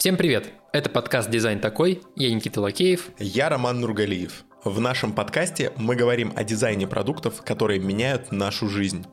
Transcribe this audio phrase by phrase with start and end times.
[0.00, 0.46] Всем привет!
[0.72, 2.00] Это подкаст «Дизайн такой».
[2.16, 3.10] Я Никита Лакеев.
[3.18, 4.44] Я Роман Нургалиев.
[4.64, 9.04] В нашем подкасте мы говорим о дизайне продуктов, которые меняют нашу жизнь.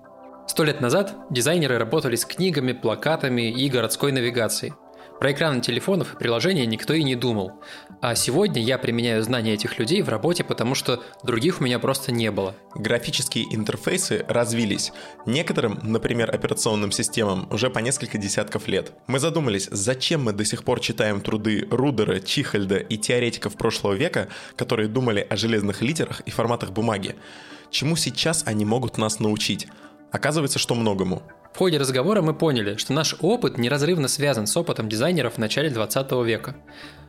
[0.48, 4.76] Сто лет назад дизайнеры работали с книгами, плакатами и городской навигацией–
[5.20, 7.54] про экраны телефонов и приложения никто и не думал.
[8.02, 12.12] А сегодня я применяю знания этих людей в работе, потому что других у меня просто
[12.12, 12.56] не было.
[12.76, 14.94] Графические интерфейсы развились.
[15.26, 18.92] Некоторым, например, операционным системам, уже по несколько десятков лет.
[19.08, 24.28] Мы задумались, зачем мы до сих пор читаем труды Рудера, Чихальда и теоретиков прошлого века,
[24.56, 27.16] которые думали о железных литерах и форматах бумаги.
[27.72, 29.68] Чему сейчас они могут нас научить?
[30.12, 31.24] Оказывается, что многому.
[31.58, 35.72] В ходе разговора мы поняли, что наш опыт неразрывно связан с опытом дизайнеров в начале
[35.72, 36.56] 20 века.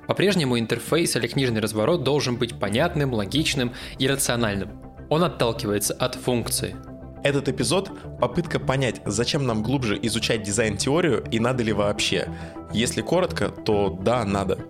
[0.06, 4.70] По-прежнему интерфейс или книжный разворот должен быть понятным, логичным и рациональным.
[5.10, 6.76] Он отталкивается от функции.
[7.22, 12.28] Этот эпизод– попытка понять, зачем нам глубже изучать дизайн-теорию и надо ли вообще.
[12.72, 14.60] Если коротко, то да, надо.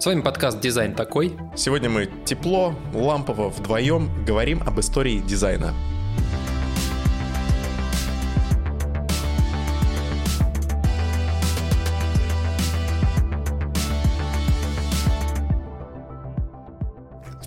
[0.00, 1.36] С вами подкаст «Дизайн такой».
[1.54, 5.74] Сегодня мы тепло, лампово, вдвоем говорим об истории дизайна.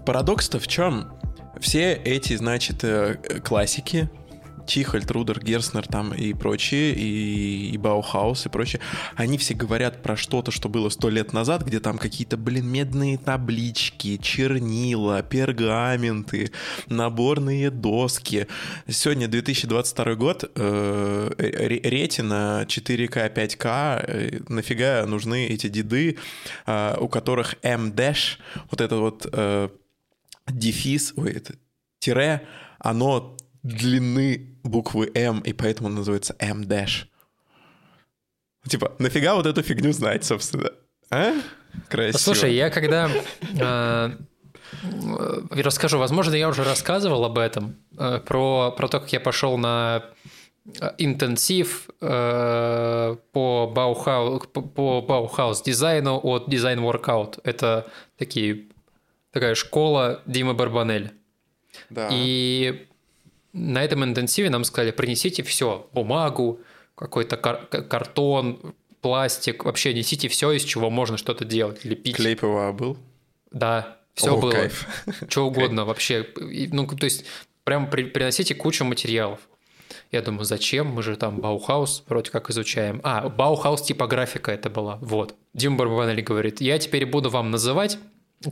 [0.06, 1.14] Парадокс-то в чем?
[1.60, 4.10] Все эти, значит, э, классики,
[4.66, 8.82] Чихольд, Рудер, Герснер там и прочие, и, и Баухаус и прочее,
[9.16, 13.18] они все говорят про что-то, что было сто лет назад, где там какие-то, блин, медные
[13.18, 16.52] таблички, чернила, пергаменты,
[16.88, 18.48] наборные доски.
[18.88, 26.18] Сегодня 2022 год, э, ретина 4К, 5К, э, нафига нужны эти деды,
[26.66, 28.38] э, у которых M-dash,
[28.70, 29.70] вот это вот э,
[30.48, 31.56] дефис, ой, это
[32.00, 32.48] тире,
[32.80, 37.06] оно длины буквы М, и поэтому называется M-dash.
[38.68, 40.72] Типа, нафига вот эту фигню знать, собственно?
[41.10, 41.34] А?
[41.90, 42.18] Красиво.
[42.18, 43.10] Слушай, я когда
[43.60, 44.12] э,
[45.52, 50.04] расскажу, возможно, я уже рассказывал об этом, э, про, про то, как я пошел на
[51.00, 57.40] интенсив э, по Bauhaus, по Bauhaus дизайну от Design Workout.
[57.44, 57.88] Это
[58.18, 58.68] такие
[59.32, 61.12] такая школа Димы Барбанель.
[61.90, 62.10] Да.
[62.12, 62.88] И
[63.54, 66.60] на этом интенсиве нам сказали, принесите все, бумагу,
[66.96, 72.16] какой-то кар- картон, пластик, вообще несите все, из чего можно что-то делать, лепить.
[72.16, 72.98] Клей ПВА был?
[73.52, 74.52] Да, все О, было.
[74.52, 74.88] Кайф.
[75.28, 76.28] Что угодно вообще.
[76.72, 77.26] Ну, то есть,
[77.64, 79.40] прям при, приносите кучу материалов.
[80.12, 80.88] Я думаю, зачем?
[80.88, 83.02] Мы же там Баухаус вроде как изучаем.
[83.04, 84.98] А, Баухаус типографика это была.
[85.02, 85.36] Вот.
[85.54, 87.98] Дима Барбанель говорит, я теперь буду вам называть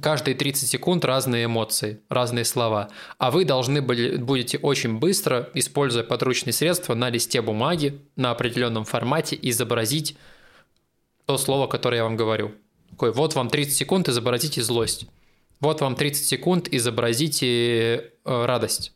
[0.02, 2.90] каждые 30 секунд разные эмоции, разные слова.
[3.18, 8.86] А вы должны были, будете очень быстро, используя подручные средства на листе бумаги на определенном
[8.86, 10.18] формате, изобразить
[11.26, 12.52] то слово, которое я вам говорю.
[12.92, 15.08] Такой, вот вам 30 секунд, изобразите злость.
[15.60, 18.94] Вот вам 30 секунд, изобразите э, радость.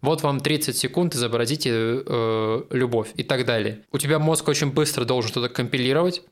[0.00, 3.84] Вот вам 30 секунд, изобразите э, любовь и так далее.
[3.92, 6.22] У тебя мозг очень быстро должен что-то компилировать,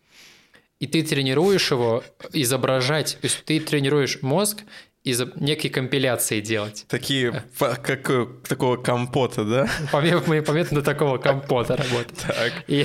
[0.81, 2.03] и ты тренируешь его
[2.33, 4.63] изображать, то есть ты тренируешь мозг
[5.05, 6.85] из некой компиляции делать.
[6.89, 8.11] Такие, как,
[8.47, 9.71] такого компота, да?
[9.93, 12.19] Помимо, помимо такого компота работать.
[12.19, 12.53] Так.
[12.67, 12.85] И,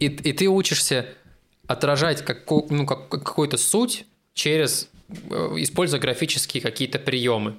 [0.00, 1.06] и, и ты учишься
[1.66, 7.56] отражать как, ну, как, какую-то суть через, э, используя графические какие-то приемы.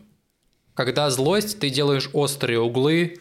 [0.74, 3.18] Когда злость, ты делаешь острые углы,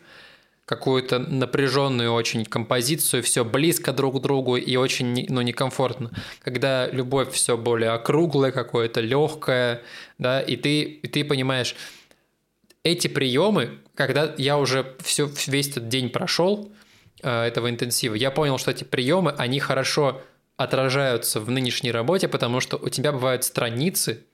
[0.66, 6.10] какую-то напряженную очень композицию, все близко друг к другу и очень ну, некомфортно.
[6.43, 9.82] Когда любовь все более округлая, какое-то легкое,
[10.19, 11.77] да, и ты, и ты понимаешь,
[12.82, 16.72] эти приемы, когда я уже все, весь этот день прошел
[17.22, 20.21] э, этого интенсива, я понял, что эти приемы, они хорошо
[20.56, 24.25] отражаются в нынешней работе, потому что у тебя бывают страницы,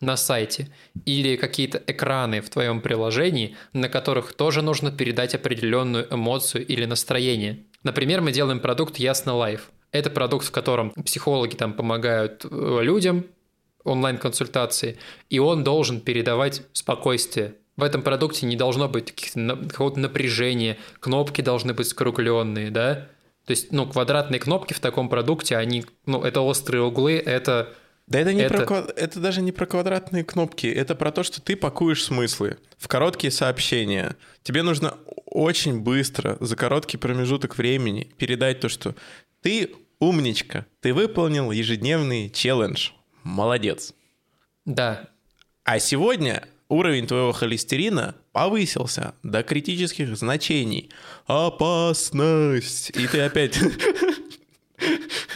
[0.00, 0.68] на сайте
[1.04, 7.64] или какие-то экраны в твоем приложении, на которых тоже нужно передать определенную эмоцию или настроение.
[7.82, 9.70] Например, мы делаем продукт Ясно Live.
[9.92, 13.24] Это продукт, в котором психологи там помогают э, людям,
[13.84, 14.98] онлайн-консультации,
[15.30, 17.54] и он должен передавать спокойствие.
[17.76, 23.08] В этом продукте не должно быть какого-то напряжения, кнопки должны быть скругленные, да?
[23.46, 27.74] То есть, ну, квадратные кнопки в таком продукте, они, ну, это острые углы, это
[28.06, 28.64] да это, не это...
[28.64, 32.86] Про, это даже не про квадратные кнопки, это про то, что ты пакуешь смыслы в
[32.86, 34.16] короткие сообщения.
[34.42, 38.94] Тебе нужно очень быстро, за короткий промежуток времени передать то, что
[39.42, 42.90] ты умничка, ты выполнил ежедневный челлендж.
[43.24, 43.92] Молодец.
[44.64, 45.08] Да.
[45.64, 50.90] А сегодня уровень твоего холестерина повысился до критических значений.
[51.26, 52.90] Опасность.
[52.90, 53.58] И ты опять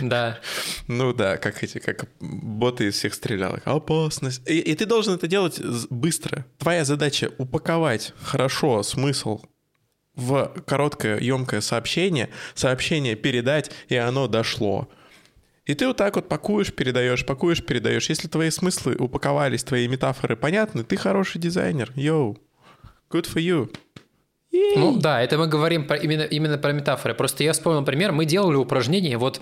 [0.00, 0.38] Да.
[0.86, 3.62] Ну да, как эти, как боты из всех стрелялок.
[3.64, 4.48] Опасность.
[4.48, 5.60] И, и ты должен это делать
[5.90, 6.46] быстро.
[6.58, 9.42] Твоя задача упаковать хорошо смысл
[10.14, 14.88] в короткое, емкое сообщение, сообщение передать, и оно дошло.
[15.66, 18.08] И ты вот так вот пакуешь, передаешь, пакуешь, передаешь.
[18.08, 21.92] Если твои смыслы упаковались, твои метафоры понятны, ты хороший дизайнер.
[21.94, 22.38] Йоу.
[23.10, 23.72] Good for you.
[24.52, 27.14] Ну да, это мы говорим про, именно, именно про метафоры.
[27.14, 29.40] Просто я вспомнил пример, мы делали упражнения вот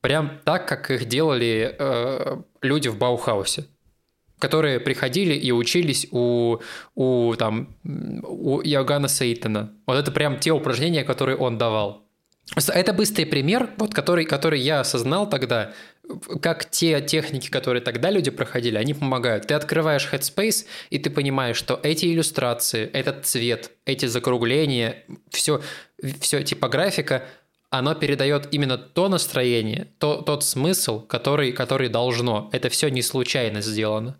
[0.00, 3.64] прям так, как их делали э, люди в Баухаусе
[4.40, 6.58] которые приходили и учились у,
[6.94, 9.72] у, там, у Иоганна Сейтона.
[9.86, 12.06] Вот это прям те упражнения, которые он давал.
[12.56, 15.72] Это быстрый пример, вот который, который я осознал тогда,
[16.40, 19.46] как те техники, которые тогда люди проходили, они помогают.
[19.46, 25.62] Ты открываешь Headspace, и ты понимаешь, что эти иллюстрации, этот цвет, эти закругления, все,
[26.20, 27.24] все типографика,
[27.70, 32.50] оно передает именно то настроение, то, тот смысл, который, который должно.
[32.52, 34.18] Это все не случайно сделано.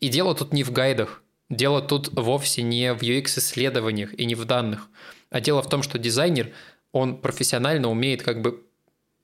[0.00, 4.44] И дело тут не в гайдах, дело тут вовсе не в UX-исследованиях и не в
[4.44, 4.88] данных,
[5.30, 6.52] а дело в том, что дизайнер,
[6.92, 8.62] он профессионально умеет как бы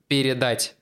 [0.07, 0.75] передать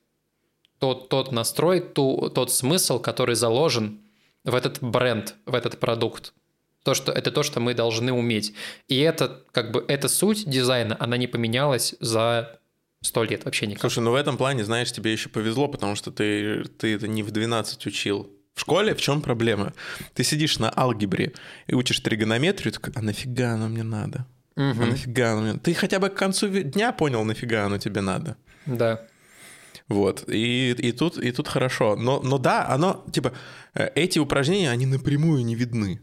[0.83, 4.01] тот, тот настрой, ту, тот смысл, который заложен
[4.43, 6.33] в этот бренд, в этот продукт.
[6.83, 8.53] То, что, это то, что мы должны уметь.
[8.89, 12.59] И это, как бы, эта суть дизайна, она не поменялась за
[13.01, 13.79] сто лет вообще никак.
[13.79, 17.23] Слушай, ну в этом плане, знаешь, тебе еще повезло, потому что ты, ты это не
[17.23, 18.29] в 12 учил.
[18.53, 19.71] В школе в чем проблема?
[20.13, 21.31] Ты сидишь на алгебре
[21.67, 24.27] и учишь тригонометрию, такой, а нафига оно мне надо?
[24.57, 24.83] Угу.
[24.83, 25.53] А нафига оно мне...
[25.53, 28.35] Ты хотя бы к концу дня понял, нафига оно тебе надо.
[28.65, 29.07] Да.
[29.89, 31.95] Вот, и, и, тут, и тут хорошо.
[31.95, 33.33] Но, но да, оно, типа,
[33.73, 36.01] э, эти упражнения, они напрямую не видны.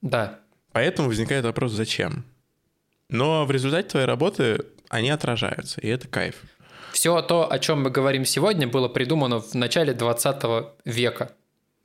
[0.00, 0.40] Да.
[0.72, 2.24] Поэтому возникает вопрос, зачем?
[3.08, 6.42] Но в результате твоей работы они отражаются, и это кайф.
[6.92, 10.42] Все то, о чем мы говорим сегодня, было придумано в начале 20
[10.84, 11.32] века.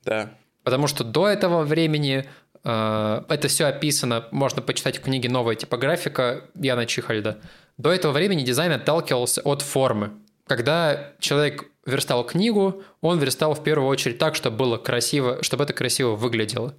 [0.04, 0.30] Да.
[0.64, 2.28] Потому что до этого времени
[2.64, 7.38] э, это все описано, можно почитать в книге «Новая типографика» Яна Чихальда.
[7.76, 10.12] До этого времени дизайн отталкивался от формы.
[10.46, 15.72] Когда человек верстал книгу, он верстал в первую очередь так, чтобы было красиво, чтобы это
[15.72, 16.74] красиво выглядело.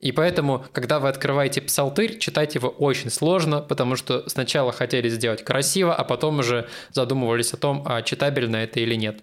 [0.00, 5.42] И поэтому, когда вы открываете псалтырь, читать его очень сложно, потому что сначала хотели сделать
[5.44, 9.22] красиво, а потом уже задумывались о том, а читабельно это или нет.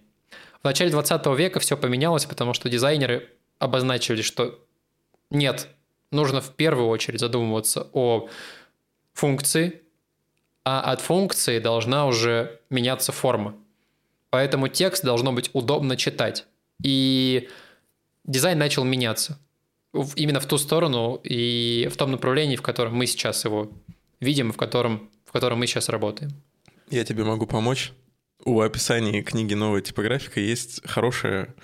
[0.62, 3.30] В начале 20 века все поменялось, потому что дизайнеры
[3.60, 4.60] обозначили, что
[5.30, 5.70] нет,
[6.12, 8.28] нужно в первую очередь задумываться о
[9.14, 9.82] функции,
[10.66, 13.56] а от функции должна уже меняться форма.
[14.36, 16.46] Поэтому текст должно быть удобно читать.
[16.84, 17.48] И
[18.26, 19.40] дизайн начал меняться
[20.18, 23.72] именно в ту сторону и в том направлении, в котором мы сейчас его
[24.20, 26.34] видим, в котором, в котором мы сейчас работаем.
[26.90, 27.94] Я тебе могу помочь.
[28.44, 31.56] У описания книги «Новая типографика» есть хорошая,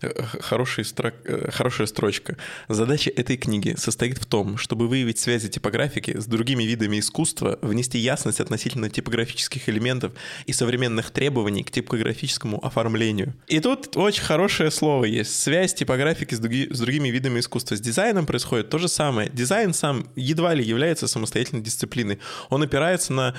[0.00, 0.08] э,
[0.40, 2.36] хорошая, строк, э, хорошая строчка.
[2.68, 7.98] Задача этой книги состоит в том, чтобы выявить связи типографики с другими видами искусства, внести
[7.98, 10.12] ясность относительно типографических элементов
[10.46, 13.34] и современных требований к типографическому оформлению.
[13.48, 15.38] И тут очень хорошее слово есть.
[15.38, 17.76] Связь типографики с, други, с другими видами искусства.
[17.76, 19.28] С дизайном происходит то же самое.
[19.28, 22.20] Дизайн сам едва ли является самостоятельной дисциплиной.
[22.48, 23.34] Он опирается на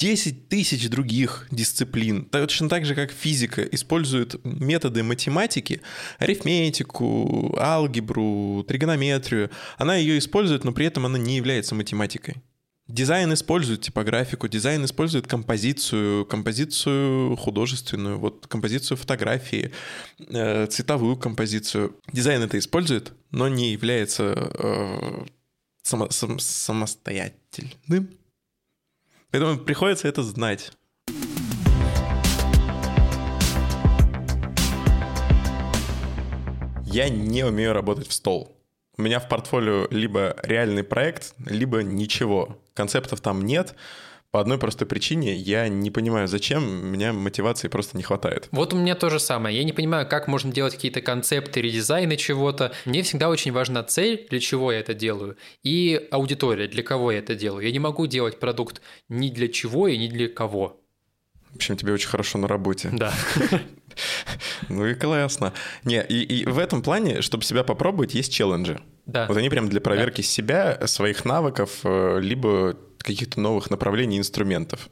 [0.00, 5.82] 10 тысяч других дисциплин, точно так же, как физика, используют методы математики,
[6.18, 9.50] арифметику, алгебру, тригонометрию.
[9.76, 12.36] Она ее использует, но при этом она не является математикой.
[12.88, 19.70] Дизайн использует типографику, дизайн использует композицию, композицию художественную, вот композицию фотографии,
[20.18, 21.94] э, цветовую композицию.
[22.10, 25.24] Дизайн это использует, но не является э,
[25.82, 28.08] само, сам, самостоятельным
[29.30, 30.72] Поэтому приходится это знать.
[36.84, 38.56] Я не умею работать в стол.
[38.96, 42.60] У меня в портфолио либо реальный проект, либо ничего.
[42.74, 43.76] Концептов там нет.
[44.30, 48.48] По одной простой причине я не понимаю, зачем, у меня мотивации просто не хватает.
[48.52, 49.56] Вот у меня то же самое.
[49.56, 52.70] Я не понимаю, как можно делать какие-то концепты, редизайны чего-то.
[52.84, 57.18] Мне всегда очень важна цель, для чего я это делаю, и аудитория, для кого я
[57.18, 57.66] это делаю.
[57.66, 60.80] Я не могу делать продукт ни для чего и ни для кого.
[61.50, 62.90] В общем, тебе очень хорошо на работе.
[62.92, 63.12] Да.
[64.68, 65.52] Ну и классно.
[65.84, 68.80] Не, и, и в этом плане, чтобы себя попробовать, есть челленджи.
[69.04, 69.26] Да.
[69.26, 70.26] Вот они прям для проверки да.
[70.26, 74.88] себя, своих навыков, э, либо каких-то новых направлений инструментов.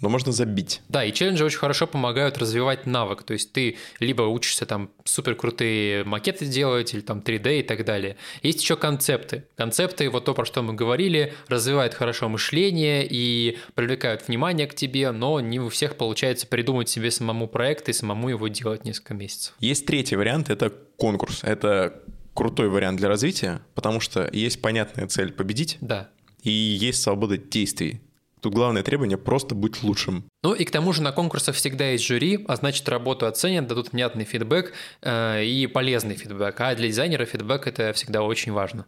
[0.00, 0.80] но можно забить.
[0.88, 3.22] Да, и челленджи очень хорошо помогают развивать навык.
[3.22, 7.84] То есть ты либо учишься там супер крутые макеты делать, или там 3D и так
[7.84, 8.16] далее.
[8.42, 9.44] Есть еще концепты.
[9.56, 15.10] Концепты, вот то, про что мы говорили, развивают хорошо мышление и привлекают внимание к тебе,
[15.10, 19.54] но не у всех получается придумать себе самому проект и самому его делать несколько месяцев.
[19.58, 21.40] Есть третий вариант, это конкурс.
[21.42, 22.02] Это
[22.34, 25.76] крутой вариант для развития, потому что есть понятная цель победить.
[25.80, 26.10] Да.
[26.48, 28.00] И есть свобода действий.
[28.40, 30.24] Тут главное требование– просто быть лучшим.
[30.42, 33.92] Ну и к тому же на конкурсах всегда есть жюри, а значит работу оценят, дадут
[33.92, 36.58] внятный фидбэк э, и полезный фидбэк.
[36.58, 38.86] А для дизайнера фидбэк– это всегда очень важно.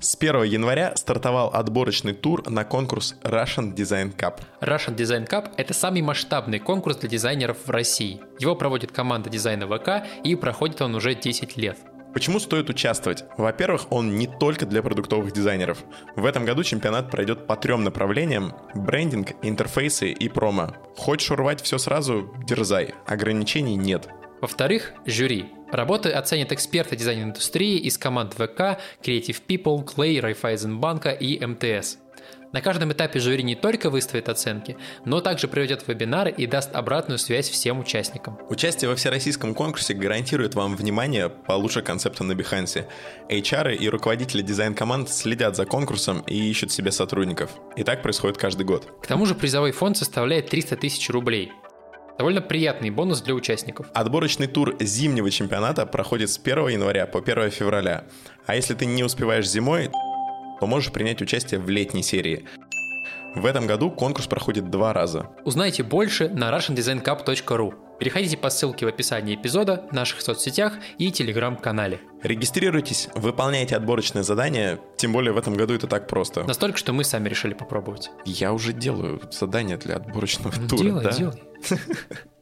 [0.00, 4.40] С 1 января стартовал отборочный тур на конкурс Russian Design Cup.
[4.60, 8.20] Russian Design Cup– это самый масштабный конкурс для дизайнеров в России.
[8.38, 11.78] Его проводит команда дизайна ВК и проходит он уже 10 лет.
[12.16, 13.24] Почему стоит участвовать?
[13.36, 15.84] Во-первых, он не только для продуктовых дизайнеров.
[16.16, 20.72] В этом году чемпионат пройдет по трем направлениям– брендинг, интерфейсы и промо.
[20.96, 24.08] Хочешь урвать все сразу– дерзай, ограничений нет.
[24.40, 25.50] Во-вторых, жюри.
[25.70, 31.98] Работы оценят эксперты дизайн-индустрии из команд ВК, Creative People, Clay, Райфайзенбанка и МТС.
[32.52, 37.18] На каждом этапе жюри не только выставит оценки, но также проведет вебинары и даст обратную
[37.18, 38.38] связь всем участникам.
[38.48, 42.86] Участие во всероссийском конкурсе гарантирует вам внимание получше концепта на Behance.
[43.28, 47.50] HR и руководители дизайн-команд следят за конкурсом и ищут себе сотрудников.
[47.76, 48.88] И так происходит каждый год.
[49.02, 51.52] К тому же призовой фонд составляет 300 тысяч рублей.
[52.18, 53.88] Довольно приятный бонус для участников.
[53.92, 58.04] Отборочный тур зимнего чемпионата проходит с 1 января по 1 февраля.
[58.46, 59.90] А если ты не успеваешь зимой,
[60.60, 62.44] то можешь принять участие в летней серии.
[63.34, 65.28] В этом году конкурс проходит два раза.
[65.44, 67.74] Узнайте больше на russiandesigncup.ru.
[67.98, 72.00] Переходите по ссылке в описании эпизода, в наших соцсетях и телеграм-канале.
[72.22, 76.44] Регистрируйтесь, выполняйте отборочные задания, тем более в этом году это так просто.
[76.44, 78.10] Настолько, что мы сами решили попробовать.
[78.24, 81.12] Я уже делаю задания для отборочного Ну, тура, делай, да?
[81.12, 81.42] делай.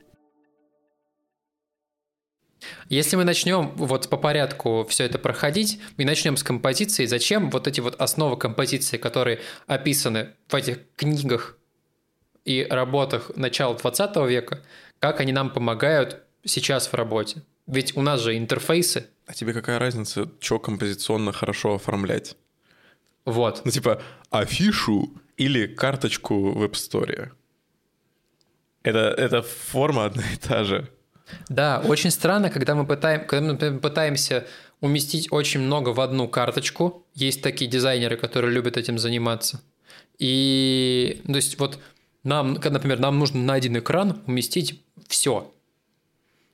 [2.88, 7.66] Если мы начнем вот по порядку все это проходить, мы начнем с композиции, зачем вот
[7.66, 11.56] эти вот основы композиции, которые описаны в этих книгах
[12.44, 14.62] и работах начала 20 века,
[14.98, 17.42] как они нам помогают сейчас в работе?
[17.66, 22.36] Ведь у нас же интерфейсы, А тебе какая разница, что композиционно хорошо оформлять?
[23.24, 23.62] вот.
[23.64, 27.30] Ну, типа, афишу или карточку в App Store.
[28.82, 30.88] Это, это форма одна и та же.
[31.48, 34.46] Да, очень странно, когда мы, пытаем, когда мы например, пытаемся
[34.80, 37.04] уместить очень много в одну карточку.
[37.14, 39.62] Есть такие дизайнеры, которые любят этим заниматься.
[40.18, 41.78] И, то есть, вот
[42.22, 45.52] нам, например, нам нужно на один экран уместить все.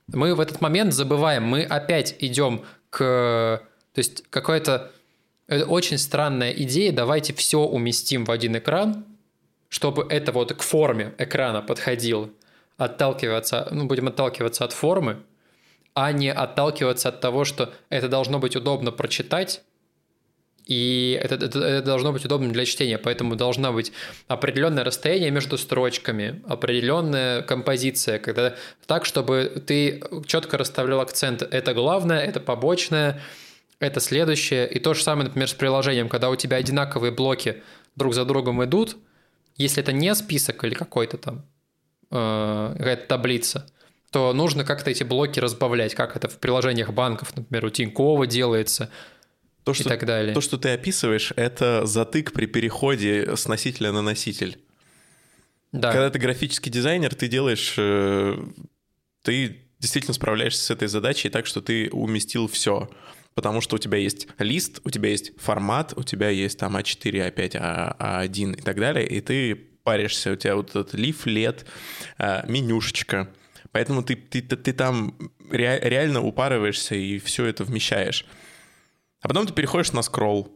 [0.07, 3.61] Мы в этот момент забываем, мы опять идем к...
[3.93, 4.91] То есть, какая-то
[5.49, 9.05] очень странная идея, давайте все уместим в один экран,
[9.67, 12.29] чтобы это вот к форме экрана подходило
[12.81, 15.17] отталкиваться, ну, будем отталкиваться от формы,
[15.93, 19.61] а не отталкиваться от того, что это должно быть удобно прочитать,
[20.65, 23.91] и это, это, это должно быть удобно для чтения, поэтому должна быть
[24.27, 28.55] определенное расстояние между строчками, определенная композиция, когда
[28.87, 31.41] так, чтобы ты четко расставлял акцент.
[31.41, 33.21] Это главное, это побочное,
[33.79, 34.67] это следующее.
[34.71, 37.61] И то же самое, например, с приложением, когда у тебя одинаковые блоки
[37.95, 38.97] друг за другом идут,
[39.57, 41.45] если это не список или какой-то там
[42.11, 43.65] какая-то таблица,
[44.11, 48.91] то нужно как-то эти блоки разбавлять, как это в приложениях банков, например, у Тинькова делается
[49.63, 50.33] То, и что, так далее.
[50.33, 54.59] то, что ты описываешь, это затык при переходе с носителя на носитель.
[55.71, 55.91] да.
[55.91, 57.75] Когда ты графический дизайнер, ты делаешь...
[57.77, 58.37] э,
[59.23, 62.89] Ты действительно справляешься с этой задачей так, что ты уместил все.
[63.33, 66.81] Потому что у тебя есть лист, у тебя есть формат, у тебя есть там А
[66.81, 71.65] А4, А5, А- А1 и так далее, и ты паришься, у тебя вот этот лифлет,
[72.17, 73.29] а, менюшечка.
[73.71, 75.15] Поэтому ты, ты, ты, ты там
[75.49, 78.25] ре- реально упарываешься и все это вмещаешь.
[79.21, 80.51] А потом ты переходишь на скролл,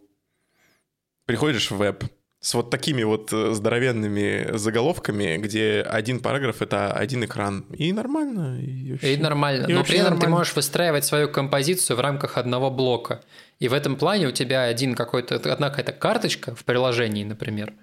[1.25, 2.03] приходишь в веб
[2.41, 7.61] с вот такими вот э, здоровенными заголовками, где один параграф— это один экран.
[7.75, 8.61] И нормально.
[8.61, 9.65] И, вообще- И нормально.
[9.65, 10.37] и Но при этом ты нормально.
[10.37, 13.23] можешь выстраивать свою композицию в рамках одного блока.
[13.57, 17.73] И в этом плане у тебя один какой-то, одна какая-то карточка в приложении, например.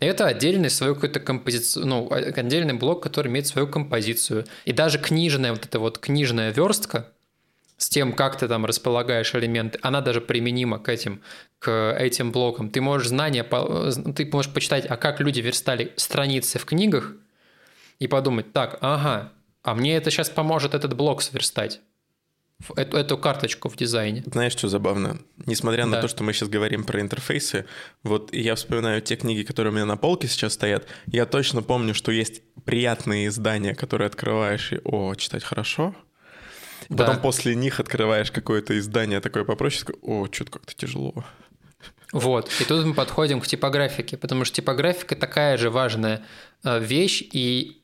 [0.00, 4.44] Это отдельный свой какой-то композицию, ну, отдельный блок, который имеет свою композицию.
[4.64, 7.08] И даже книжная, вот эта вот книжная верстка
[7.76, 11.22] с тем, как ты там располагаешь элементы, она даже применима к этим,
[11.58, 12.70] к этим блокам.
[12.70, 17.12] Ты можешь знания, ты можешь почитать, а как люди верстали страницы в книгах,
[17.98, 19.32] и подумать, так, ага,
[19.62, 21.80] а мне это сейчас поможет этот блок сверстать.
[22.76, 24.22] Эту, эту карточку в дизайне.
[24.26, 25.18] Знаешь, что забавно?
[25.46, 27.66] Несмотря на то, что мы сейчас говорим про интерфейсы,
[28.02, 31.94] вот я вспоминаю те книги, которые у меня на полке сейчас стоят, я точно помню,
[31.94, 35.94] что есть приятные издания, которые открываешь и, о, читать хорошо,
[36.88, 37.20] Потом да.
[37.20, 41.24] после них открываешь какое-то издание такое попроще, о, что-то как-то тяжело.
[42.12, 46.24] Вот, и тут мы подходим к типографике, потому что типографика такая же важная
[46.62, 47.82] э, вещь, и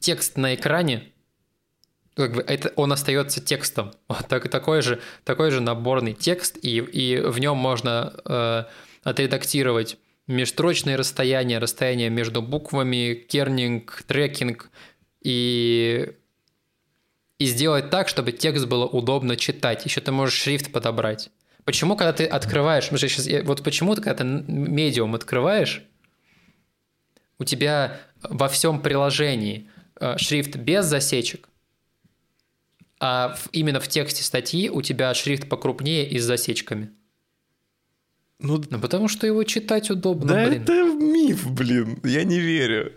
[0.00, 1.12] текст на экране
[2.16, 3.92] это, он остается текстом.
[4.28, 8.64] Так, такой, же, такой же наборный текст, и, и в нем можно э,
[9.02, 14.70] отредактировать межстрочные расстояния, расстояние между буквами, кернинг, трекинг,
[15.20, 16.12] и,
[17.38, 19.84] и сделать так, чтобы текст было удобно читать.
[19.84, 21.30] Еще ты можешь шрифт подобрать.
[21.64, 25.82] Почему, когда ты открываешь, сейчас, вот почему когда ты медиум открываешь,
[27.38, 29.68] у тебя во всем приложении
[29.98, 31.48] э, шрифт без засечек,
[33.00, 36.90] а именно в тексте статьи у тебя шрифт покрупнее и с засечками.
[38.40, 40.62] Ну, ну потому что его читать удобно, да блин.
[40.62, 42.92] это миф, блин, я не верю.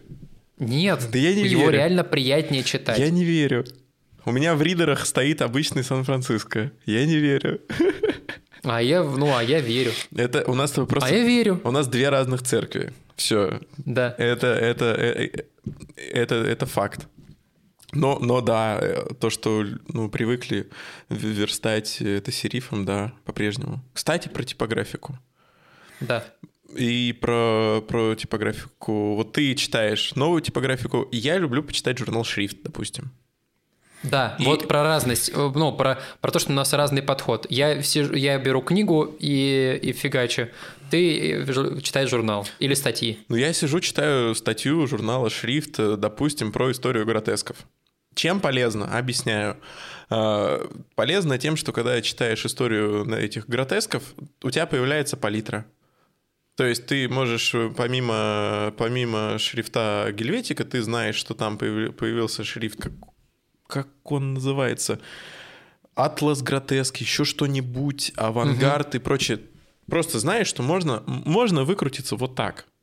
[0.59, 1.73] Нет, да я не его верю.
[1.73, 2.97] реально приятнее читать.
[2.97, 3.65] Я не верю.
[4.25, 6.71] У меня в ридерах стоит обычный Сан-Франциско.
[6.85, 7.61] Я не верю.
[8.63, 9.91] А я, ну, а я верю.
[10.13, 11.05] Это у нас просто...
[11.05, 11.61] А я верю.
[11.63, 12.91] У нас две разных церкви.
[13.15, 13.61] Все.
[13.77, 14.15] Да.
[14.17, 15.45] Это, это, это,
[15.95, 17.07] это, это факт.
[17.94, 20.70] Но, но да, э, то, что ну, привыкли
[21.10, 23.82] верстать это серифом, да, по-прежнему.
[23.94, 25.17] Кстати, про типографику.
[26.01, 26.24] Да.
[26.75, 29.15] И про, про типографику.
[29.15, 33.12] Вот ты читаешь новую типографику, я люблю почитать журнал «Шрифт», допустим.
[34.03, 34.44] Да, и...
[34.44, 37.48] вот про разность, э, ну, про, про то, что у нас разный подход.
[37.50, 40.50] Я, сижу, я беру книгу и, и фигачу.
[40.91, 43.20] Ты э, читаешь журнал или статьи?
[43.29, 47.58] Ну, я сижу, читаю статью журнала «Шрифт», допустим, про историю гротесков.
[48.17, 48.97] Чем полезно?
[48.97, 49.57] Объясняю.
[50.09, 54.03] А, полезно тем, что когда читаешь историю этих гротесков,
[54.41, 55.67] у тебя появляется палитра.
[56.55, 62.81] То есть ты можешь э, помимо, помимо шрифта Гельветика, ты знаешь, что там появился шрифт,
[62.81, 62.93] как,
[63.67, 65.00] как он называется,
[65.93, 68.97] Атлас Гротеск, еще что-нибудь, Авангард угу.
[68.97, 69.41] и прочее.
[69.86, 72.65] Просто знаешь, что можно, можно выкрутиться вот так–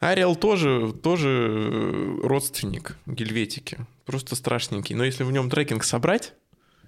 [0.00, 3.78] Ариал тоже, тоже э, родственник гельветики.
[4.04, 4.94] Просто страшненький.
[4.94, 6.34] Но если в нем трекинг собрать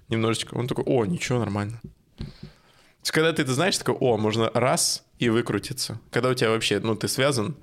[0.07, 1.81] немножечко, он такой, о, ничего, нормально.
[2.17, 5.99] То есть, когда ты это знаешь, такой, о, можно раз и выкрутиться.
[6.09, 7.57] Когда у тебя вообще, ну, ты связан,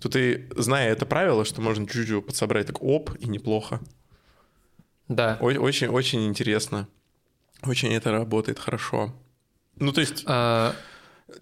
[0.00, 3.80] то ты, зная это правило, что можно чуть-чуть подсобрать, так оп, и неплохо.
[5.08, 5.36] Да.
[5.40, 6.88] Очень, очень интересно.
[7.62, 9.14] Очень это работает хорошо.
[9.76, 10.74] Ну, то есть, а...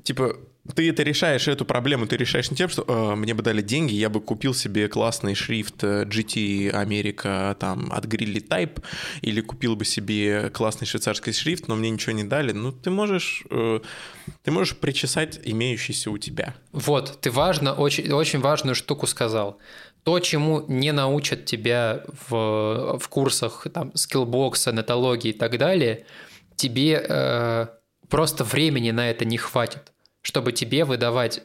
[0.02, 0.36] типа,
[0.74, 3.94] ты это решаешь, эту проблему ты решаешь не тем, что э, мне бы дали деньги,
[3.94, 8.82] я бы купил себе классный шрифт э, GT Америка там от Grilly Type,
[9.22, 12.52] или купил бы себе классный швейцарский шрифт, но мне ничего не дали.
[12.52, 13.80] Ну, ты можешь, э,
[14.42, 16.54] ты можешь причесать имеющийся у тебя.
[16.72, 19.58] Вот, ты важно, очень, очень важную штуку сказал.
[20.02, 26.04] То, чему не научат тебя в, в курсах там, скиллбокса, нетологии и так далее,
[26.56, 27.66] тебе э,
[28.08, 29.89] просто времени на это не хватит
[30.22, 31.42] чтобы тебе выдавать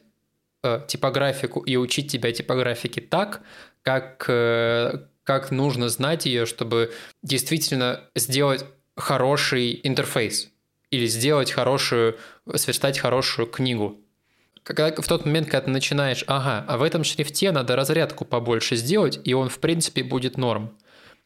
[0.63, 3.41] э, типографику и учить тебя типографике так,
[3.81, 10.49] как, э, как нужно знать ее, чтобы действительно сделать хороший интерфейс
[10.91, 12.17] или сделать хорошую,
[12.55, 13.99] сверстать хорошую книгу.
[14.63, 18.75] Когда, в тот момент, когда ты начинаешь, ага, а в этом шрифте надо разрядку побольше
[18.75, 20.75] сделать, и он, в принципе, будет норм.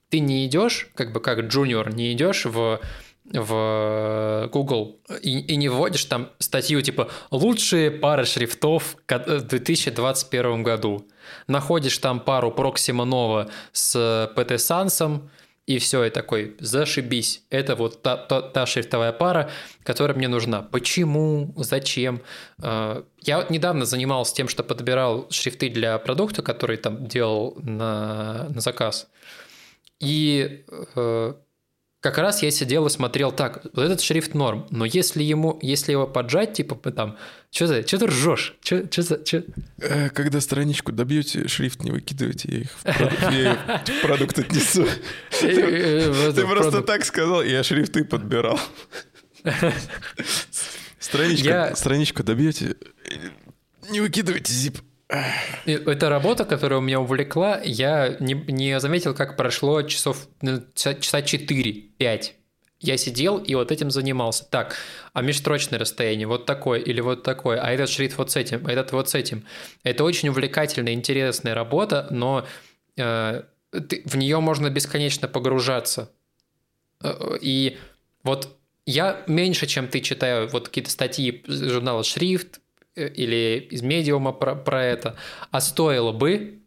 [0.10, 2.82] Ты не идешь, как бы как джуниор, не идешь в
[3.34, 11.08] в Google и, и не вводишь там статью типа «Лучшие пары шрифтов в 2021 году».
[11.48, 13.96] Находишь там пару Proxima Nova с
[14.36, 15.22] PT Sans,
[15.70, 17.44] и все, и такой, зашибись.
[17.52, 19.52] Это вот та, та, та шрифтовая пара,
[19.84, 20.64] которая мне нужна.
[20.64, 21.54] Почему?
[21.58, 22.22] Зачем?
[22.60, 23.06] Я
[23.38, 29.10] вот недавно занимался тем, что подбирал шрифты для продукта, который там делал на, на заказ.
[30.00, 30.64] И
[30.96, 31.34] э,
[32.02, 35.92] как раз я сидел и смотрел так, вот этот шрифт норм, но если ему, если
[35.92, 37.18] его поджать, типа там,
[37.52, 38.56] что ты, что ты ржешь?
[38.62, 39.44] Что, что за, что?
[39.80, 44.88] Э, когда страничку добьете, шрифт не выкидывайте, я их в продукт отнесу.
[45.40, 48.60] Ты просто так сказал, я шрифты подбирал.
[51.00, 52.76] Страничку добьете,
[53.90, 54.82] не выкидывайте zip.
[55.66, 62.32] Это работа, которая меня увлекла, я не, не заметил, как прошло часов, ну, часа 4-5.
[62.82, 64.46] Я сидел и вот этим занимался.
[64.50, 64.76] Так,
[65.14, 68.72] а межстрочное расстояние вот такое или вот такое, а этот шрифт вот с этим, а
[68.72, 69.46] этот вот с этим.
[69.84, 72.46] Это очень увлекательная, интересная работа, но
[72.96, 76.12] э, ты, в нее можно бесконечно погружаться.
[77.04, 77.78] Э, и
[78.24, 82.62] вот я меньше, чем ты читаю вот какие-то статьи журнала «Шрифт»
[82.96, 85.16] или из медиума про, про это,
[85.52, 86.62] а стоило бы,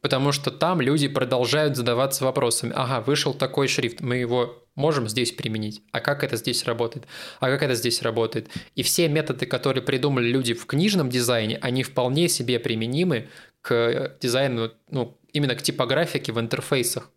[0.00, 2.72] потому что там люди продолжают задаваться вопросами.
[2.74, 5.82] Ага, вышел такой шрифт, мы его можем здесь применить.
[5.92, 7.06] А как это здесь работает?
[7.40, 8.48] А как это здесь работает?
[8.74, 13.28] И все методы, которые придумали люди в книжном дизайне, они вполне себе применимы
[13.60, 17.10] к дизайну, ну, именно к типографике в интерфейсах.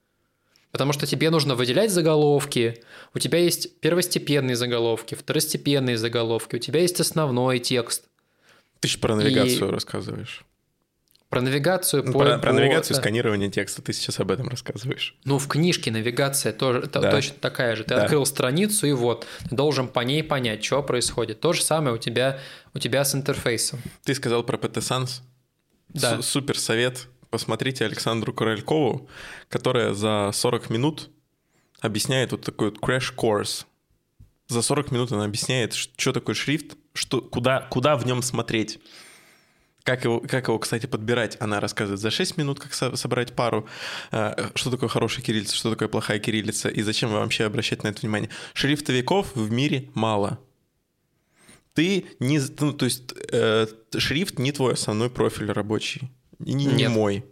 [0.75, 2.83] Потому что тебе нужно выделять заголовки,
[3.13, 8.03] у тебя есть первостепенные заголовки, второстепенные заголовки, у тебя есть основной текст.
[8.81, 9.71] Ты же про навигацию и...
[9.71, 10.43] рассказываешь.
[11.29, 12.19] Про навигацию ну, по...
[12.19, 15.15] Про, про навигацию, сканирование текста, ты сейчас об этом рассказываешь.
[15.23, 17.09] Ну, в книжке навигация тоже да.
[17.09, 17.85] точно такая же.
[17.85, 18.03] Ты да.
[18.03, 21.39] открыл страницу, и вот, ты должен по ней понять, что происходит.
[21.39, 22.41] То же самое у тебя,
[22.73, 23.79] у тебя с интерфейсом.
[24.03, 25.21] Ты сказал про PT Sans.
[25.88, 26.21] Да.
[26.21, 27.07] Супер совет.
[27.36, 29.10] Посмотрите Александру Королькову,
[29.50, 31.10] которая за 40 минут
[31.82, 33.65] объясняет вот такой вот crash course.
[34.48, 38.80] За 40 минут она объясняет, что такое шрифт, что, куда, куда в нем смотреть.
[39.84, 43.67] Как его, как его, кстати, подбирать, она рассказывает за 6 минут, как со- собрать пару,
[44.13, 48.00] э, что такое хорошая кириллица, что такое плохая кириллица, и зачем вообще обращать на это
[48.00, 48.30] внимание.
[48.54, 50.39] Шрифтовиков в мире мало.
[51.74, 52.39] Ты не...
[52.62, 53.67] Ну, то есть э,
[53.98, 56.10] шрифт не твой основной профиль рабочий.
[56.39, 57.26] И не, не мой.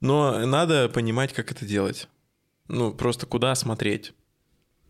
[0.00, 2.08] Но надо понимать, как это делать.
[2.68, 4.12] Ну, просто куда смотреть.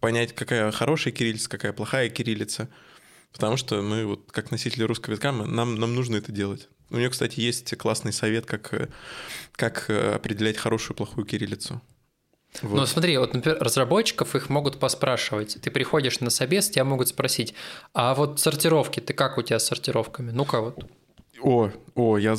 [0.00, 2.68] Понять, какая хорошая кириллица, какая плохая кириллица.
[3.32, 6.68] Потому что мы вот как носители русского языка, нам, нам нужно это делать.
[6.90, 8.88] У нее, кстати, есть классный совет, как, э,
[9.52, 11.82] как э, определять хорошую и плохую кириллицу.
[12.62, 12.76] Вот.
[12.76, 15.58] Ну, смотри, вот, например, разработчиков их могут поспрашивать.
[15.60, 17.54] Ты приходишь на собес, тебя могут спросить,
[17.92, 20.30] а вот сортировки, ты как у тебя с сортировками?
[20.30, 20.86] Ну-ка вот.
[21.46, 22.34] О, о, я,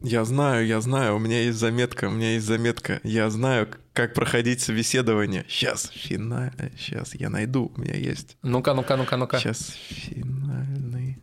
[0.00, 3.00] я знаю, я знаю, у меня есть заметка, у меня есть заметка.
[3.04, 5.44] Я знаю, как проходить собеседование.
[5.48, 8.36] Сейчас, финальное, сейчас я найду, у меня есть.
[8.42, 9.38] Ну-ка, ну-ка, ну-ка, ну-ка.
[9.38, 11.22] Сейчас, финальный.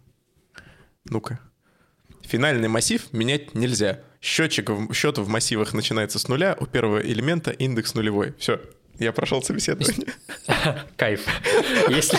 [1.04, 1.42] Ну-ка.
[2.22, 4.00] Финальный массив менять нельзя.
[4.22, 8.36] Счетчик, счет в массивах начинается с нуля, у первого элемента индекс нулевой.
[8.40, 8.62] Все,
[9.00, 10.14] я прошел собеседование.
[10.98, 11.26] Кайф.
[11.90, 12.18] Если...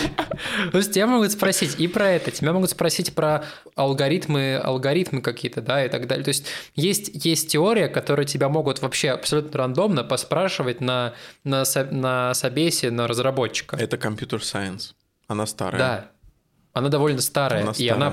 [0.71, 3.43] То есть тебя могут спросить и про это, тебя могут спросить про
[3.75, 6.23] алгоритмы, алгоритмы какие-то, да, и так далее.
[6.23, 11.13] То есть есть, есть теория, которая тебя могут вообще абсолютно рандомно поспрашивать на,
[11.43, 13.75] на, на собесе на разработчика.
[13.75, 14.95] Это компьютер сайенс.
[15.27, 15.79] Она старая.
[15.79, 16.11] Да.
[16.73, 17.63] Она довольно старая.
[17.63, 17.87] Она старая.
[17.87, 18.09] И она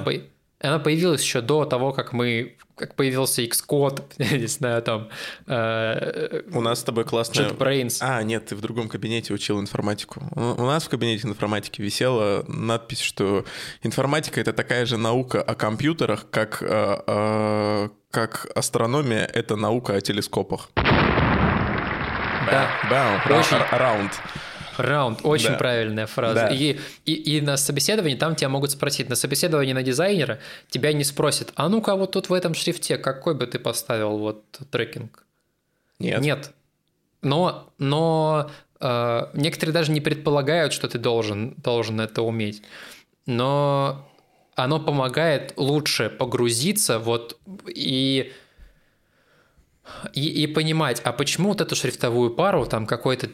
[0.61, 4.03] она появилась еще до того, как мы как появился Xcode,
[4.39, 5.09] не знаю, там...
[5.47, 7.49] Э, у нас с тобой классная...
[7.49, 7.99] JetBrains.
[8.01, 10.23] А, нет, ты в другом кабинете учил информатику.
[10.35, 13.47] У нас в кабинете информатики висела надпись, что
[13.83, 20.01] информатика— это такая же наука о компьютерах, как, э, э, как астрономия— это наука о
[20.03, 20.69] телескопах.
[20.77, 20.85] Да.
[23.31, 23.57] Очень...
[23.71, 24.13] раунд.
[24.79, 25.55] Раунд, очень да.
[25.57, 26.35] правильная фраза.
[26.35, 26.49] Да.
[26.49, 31.05] И, и, и на собеседовании там тебя могут спросить, на собеседовании на дизайнера тебя не
[31.05, 35.25] спросят, а ну-ка вот тут в этом шрифте какой бы ты поставил вот трекинг?
[35.99, 36.21] Нет.
[36.21, 36.53] Нет.
[37.23, 42.63] Но, но э, некоторые даже не предполагают, что ты должен, должен это уметь.
[43.25, 44.09] Но
[44.55, 48.33] оно помогает лучше погрузиться вот и
[50.13, 53.29] и, и понимать, а почему вот эту шрифтовую пару, там какой-то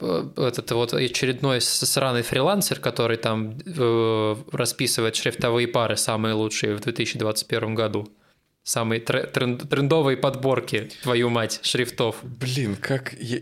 [0.00, 7.74] этот вот очередной сраный фрилансер, который там э, расписывает шрифтовые пары самые лучшие в 2021
[7.74, 8.08] году.
[8.62, 12.16] Самые тренд, трендовые подборки, твою мать, шрифтов.
[12.22, 13.14] Блин, как...
[13.14, 13.38] Я,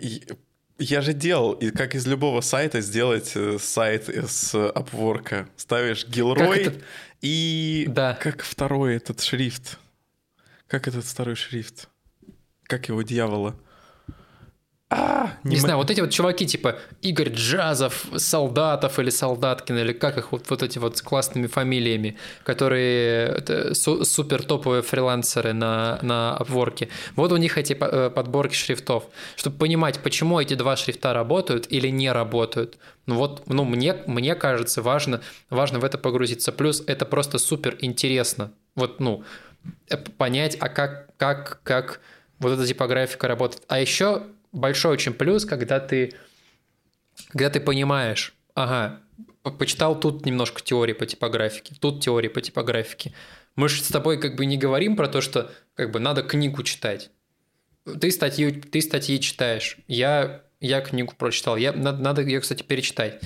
[0.79, 5.49] я же делал, и как из любого сайта сделать э, сайт с Upwork.
[5.57, 6.81] Ставишь Гилрой
[7.21, 7.87] и...
[7.89, 8.15] Да.
[8.21, 9.79] Как второй этот шрифт?
[10.69, 11.89] Как этот второй шрифт?
[12.65, 13.57] Как его дьявола?
[14.89, 19.93] А, не, не знаю, вот эти вот чуваки типа Игорь Джазов, Солдатов или Солдаткин, или
[19.93, 25.99] как их вот, вот эти вот с классными фамилиями, которые су- супер топовые фрилансеры на,
[26.03, 26.89] на Upwork.
[27.17, 31.89] Вот у них эти э, подборки шрифтов, чтобы понимать, почему эти два шрифта работают или
[31.89, 32.79] не работают.
[33.07, 35.21] Ну вот, ну мне, мне кажется, важно,
[35.51, 36.53] важно в это погрузиться.
[36.53, 38.53] Плюс это просто супер интересно.
[38.77, 39.25] Вот, ну,
[39.91, 42.01] э, понять, а как, как, как
[42.39, 43.65] вот эта типографика работает.
[43.67, 44.23] А еще
[44.57, 46.15] большой очень плюс, когда ты,
[47.29, 49.01] когда ты понимаешь, ага,
[49.59, 53.13] почитал тут немножко теории по типографике, тут теории по типографике.
[53.55, 56.63] Мы же с тобой как бы не говорим про то, что как бы надо книгу
[56.63, 57.11] читать.
[58.01, 59.79] Ты статью, ты статьи читаешь.
[59.87, 61.57] Я, я книгу прочитал.
[61.57, 63.21] Я, надо, надо ее, кстати, перечитать.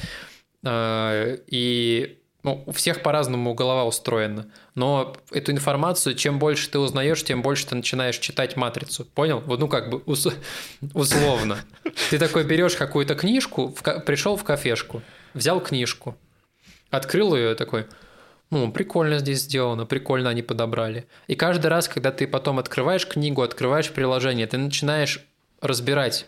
[0.62, 4.46] А, и ну, у всех по-разному голова устроена.
[4.74, 9.05] Но эту информацию, чем больше ты узнаешь, тем больше ты начинаешь читать матрицу.
[9.05, 9.40] Понял?
[9.40, 10.29] Вот, ну, как бы ус-
[10.94, 11.59] условно.
[12.11, 15.03] Ты такой берешь какую-то книжку, в ка- пришел в кафешку,
[15.35, 16.16] взял книжку,
[16.90, 17.87] открыл ее такой,
[18.50, 21.07] ну, прикольно здесь сделано, прикольно они подобрали.
[21.29, 25.24] И каждый раз, когда ты потом открываешь книгу, открываешь приложение, ты начинаешь
[25.61, 26.26] разбирать.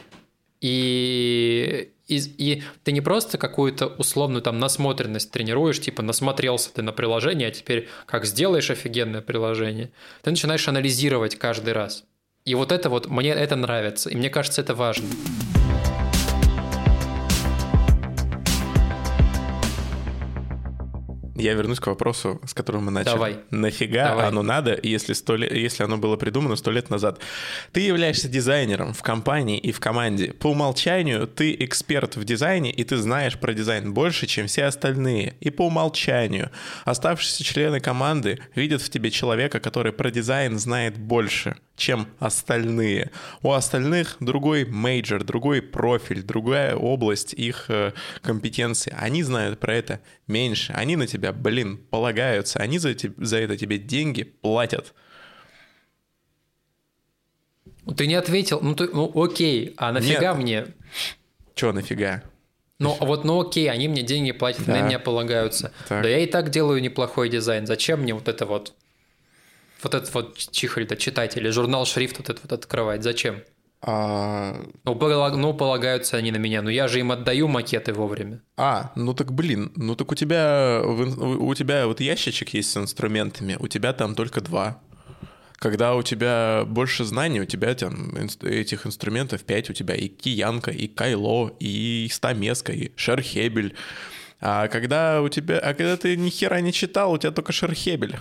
[0.61, 6.93] И, и, и ты не просто какую-то условную там насмотренность тренируешь, типа насмотрелся ты на
[6.93, 9.91] приложение, а теперь как сделаешь офигенное приложение,
[10.23, 12.05] ты начинаешь анализировать каждый раз.
[12.45, 15.07] И вот это вот, мне это нравится, и мне кажется, это важно.
[21.43, 23.13] Я вернусь к вопросу, с которого мы начали.
[23.13, 23.37] Давай.
[23.51, 24.29] Нафига Давай.
[24.29, 27.19] оно надо, если, сто лет, если оно было придумано сто лет назад?
[27.73, 30.33] Ты являешься дизайнером в компании и в команде.
[30.35, 35.35] По умолчанию ты эксперт в дизайне, и ты знаешь про дизайн больше, чем все остальные.
[35.41, 36.51] И по умолчанию
[36.85, 43.11] оставшиеся члены команды видят в тебе человека, который про дизайн знает больше, чем остальные.
[43.43, 48.95] У остальных другой major, другой профиль, другая область их э, компетенции.
[48.99, 50.73] Они знают про это меньше.
[50.75, 52.59] Они на тебя, блин, полагаются.
[52.59, 54.95] Они за, те- за это тебе деньги платят.
[57.97, 60.37] Ты не ответил, ну, ты, ну окей, а нафига Нет.
[60.37, 60.67] мне?
[61.55, 62.23] Чё нафига?
[62.79, 64.73] Ну вот, ну окей, они мне деньги платят, Да.
[64.81, 65.73] на меня полагаются.
[65.89, 66.03] Так.
[66.03, 67.67] Да я и так делаю неплохой дизайн.
[67.67, 68.75] Зачем мне вот это вот,
[69.85, 73.03] вот этот вот чихаль-то читать или журнал шрифт вот этот вот открывать?
[73.03, 73.43] Зачем?
[73.85, 78.41] А, Ну, полаг- ну, полагаются они на меня, но я же им отдаю макеты вовремя.
[78.57, 83.57] а, ну так блин, ну так у тебя у тебя вот ящичек есть с инструментами,
[83.59, 84.81] у тебя там только два.
[85.57, 90.71] Когда у тебя больше знаний, у тебя там этих инструментов 5, у тебя и киянка,
[90.73, 93.75] и кайло, и стамеска, и шерхебель.
[94.41, 98.17] А когда у тебя, а когда ты ни хера не читал, у тебя только шерхебель.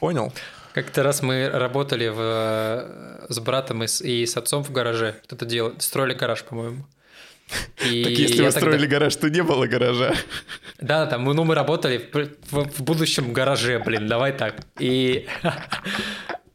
[0.00, 0.32] Понял?
[0.74, 5.14] Как-то раз мы работали в, э, с братом и с, и с отцом в гараже.
[5.24, 6.86] Кто-то делал, строили гараж, по-моему.
[7.84, 10.14] И так если вы тогда- строили гараж, то не было гаража.
[10.80, 12.14] Да, там, мы- ну, мы работали в,
[12.50, 14.56] в- в будущем гараже, блин, давай так.
[14.80, 15.28] И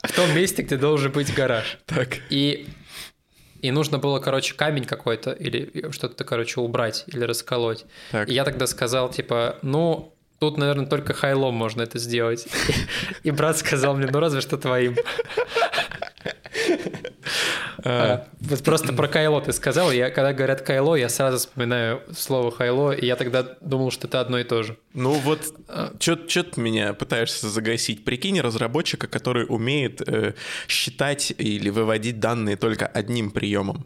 [0.03, 1.77] в том месте, где должен быть гараж.
[1.86, 2.17] Так.
[2.30, 2.67] И,
[3.62, 7.86] и нужно было, короче, камень какой-то или что-то, короче, убрать или расколоть.
[8.12, 8.27] Так.
[8.30, 12.47] И я тогда сказал, типа, ну, тут, наверное, только хайлом можно это сделать.
[13.23, 14.95] И брат сказал мне, ну, разве что твоим.
[17.84, 19.91] А, Вот просто про кайло ты сказал.
[19.91, 24.19] Я, когда говорят кайло, я сразу вспоминаю слово хайло, и я тогда думал, что это
[24.19, 24.78] одно и то же.
[24.93, 25.41] Ну вот,
[26.00, 28.04] что ты меня пытаешься загасить?
[28.04, 30.34] Прикинь разработчика, который умеет э,
[30.67, 33.86] считать или выводить данные только одним приемом.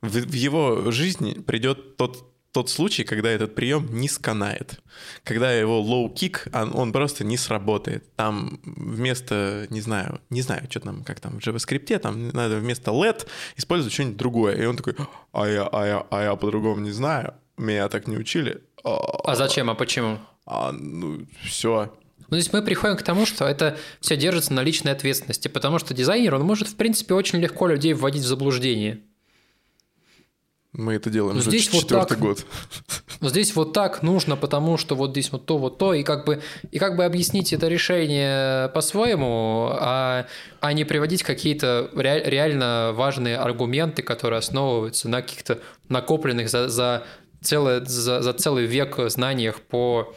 [0.00, 4.80] В, в его жизни придет тот, тот случай, когда этот прием не сканает.
[5.24, 8.14] Когда его low-kick, он, он просто не сработает.
[8.16, 12.90] Там вместо, не знаю, не знаю, что там, как там в JavaScript, там надо вместо
[12.90, 14.56] let использовать что-нибудь другое.
[14.56, 14.94] И он такой,
[15.32, 18.62] а я, а я, а я по-другому не знаю, меня так не учили.
[18.84, 20.18] А зачем, а почему?
[20.44, 21.92] А, ну, все.
[22.28, 25.94] Ну, здесь мы приходим к тому, что это все держится на личной ответственности, потому что
[25.94, 29.00] дизайнер, он может, в принципе, очень легко людей вводить в заблуждение.
[30.72, 32.18] Мы это делаем Ну, уже здесь вот четвертый так.
[32.18, 32.46] год.
[33.20, 36.24] Вот здесь вот так нужно, потому что вот здесь вот то, вот то, и как
[36.24, 40.26] бы, и как бы объяснить это решение по-своему, а,
[40.60, 45.58] а не приводить какие-то ре- реально важные аргументы, которые основываются на каких-то
[45.90, 47.04] накопленных за, за,
[47.42, 50.14] целый, за, за целый век знаниях по,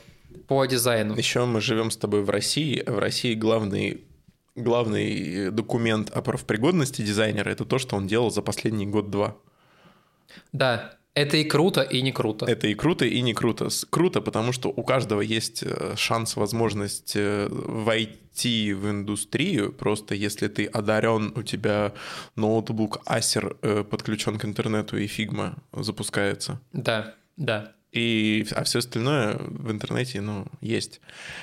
[0.48, 1.18] по дизайну.
[1.18, 2.82] Еще мы живем с тобой в России.
[2.88, 4.06] В России главный
[4.56, 9.36] главный документ о профпригодности дизайнера это то, что он делал за последний год-два.
[10.52, 12.46] Да, это и круто, и не круто.
[12.46, 13.70] Это и круто, и не круто.
[13.90, 19.72] Круто, потому что у каждого есть э, шанс, возможность э, войти в индустрию.
[19.72, 21.94] Просто если ты одарен, у тебя
[22.36, 26.60] ноутбук Acer э, подключен к интернету и Figma запускается.
[26.74, 27.72] Да, да.
[27.94, 31.00] И, а все остальное в интернете, ну, есть.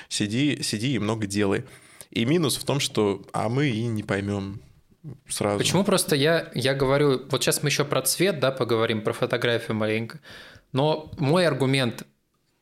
[0.07, 1.63] Сиди, сиди и много делай.
[2.11, 4.61] И минус в том, что а мы и не поймем
[5.27, 5.57] сразу.
[5.57, 9.75] Почему просто я, я говорю, вот сейчас мы еще про цвет, да, поговорим, про фотографию
[9.75, 10.19] маленько,
[10.71, 12.03] но мой аргумент,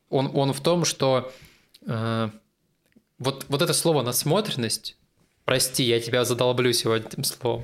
[0.09, 1.31] он, он в том, что
[1.85, 2.29] э,
[3.19, 4.97] вот, вот это слово насмотренность,
[5.45, 7.63] прости, я тебя задолблю сегодня этим словом,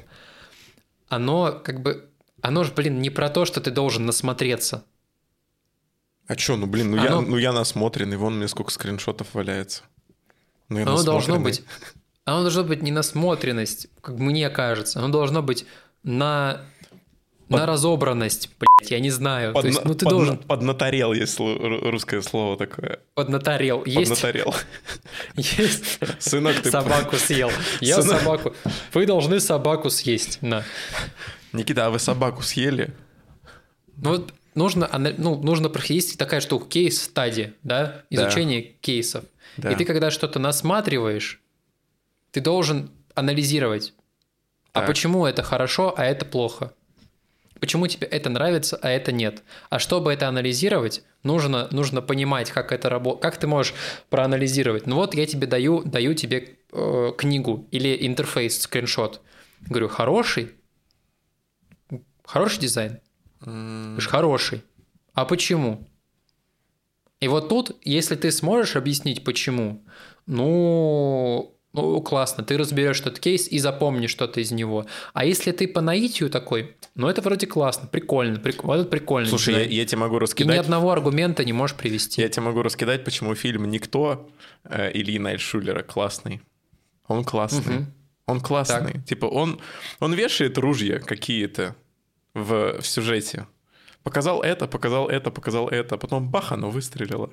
[1.09, 2.09] оно как бы,
[2.41, 4.83] оно же, блин, не про то, что ты должен насмотреться.
[6.27, 9.83] А чё, ну блин, ну, я, Оно- ну я насмотренный, вон мне сколько скриншотов валяется.
[10.69, 11.63] Ну, я Оно должно быть,
[12.27, 15.65] оно должно быть не насмотренность, как мне кажется, оно должно быть
[16.03, 16.61] на
[17.47, 17.59] под...
[17.61, 19.53] на разобранность, блядь, я не знаю.
[19.53, 20.37] Под, То есть, ну ты под, должен...
[20.37, 22.99] Поднаторел, есть русское слово такое.
[23.13, 23.85] Поднаторел.
[23.85, 24.09] Есть...
[24.09, 24.53] Поднаторел.
[25.37, 25.99] Есть.
[26.19, 26.69] Сынок, ты...
[26.69, 27.49] Собаку съел.
[27.79, 28.19] Я Сынок.
[28.19, 28.55] собаку.
[28.93, 30.39] Вы должны собаку съесть.
[30.41, 30.65] На.
[31.53, 32.93] Никита, а вы собаку съели?
[33.95, 39.23] Ну вот нужно, ну, нужно проходить такая штука, кейс-стадия, да, изучение кейсов.
[39.55, 39.71] Да.
[39.71, 41.41] И ты, когда что-то насматриваешь,
[42.31, 43.93] ты должен анализировать,
[44.73, 44.87] а Так.
[44.87, 46.73] почему это хорошо, а это плохо.
[47.59, 49.43] Почему тебе это нравится, а это нет.
[49.69, 53.73] А чтобы это анализировать, нужно, нужно понимать, как это работает, как ты можешь
[54.09, 54.85] проанализировать.
[54.85, 59.21] Ну вот я тебе даю, даю тебе э, книгу или интерфейс, скриншот.
[59.61, 60.51] Говорю, хороший,
[62.23, 62.99] хороший дизайн.
[63.41, 64.61] Говоришь, хороший.
[65.13, 65.87] А почему?
[67.19, 69.83] И вот тут, если ты сможешь объяснить, почему,
[70.27, 74.85] ну, ну, классно, ты разберешь этот кейс и запомнишь что-то из него.
[75.13, 78.63] А если ты по наитию такой, ну, это вроде классно, прикольно, прик...
[78.63, 79.29] вот это прикольно.
[79.29, 80.59] Слушай, я, я тебе могу И ни раскидать...
[80.59, 82.21] одного аргумента не можешь привести.
[82.21, 84.29] Я тебе могу раскидать, почему фильм «Никто»
[84.63, 86.41] э, Ильи Найтшулера классный.
[87.07, 87.75] Он классный.
[87.75, 87.93] Мгм.
[88.25, 89.01] Он классный.
[89.03, 89.61] Типа он,
[89.99, 91.75] он вешает ружья какие-то
[92.33, 93.47] в, в сюжете.
[94.03, 97.29] Показал это, показал это, показал это, потом бах, оно выстрелило.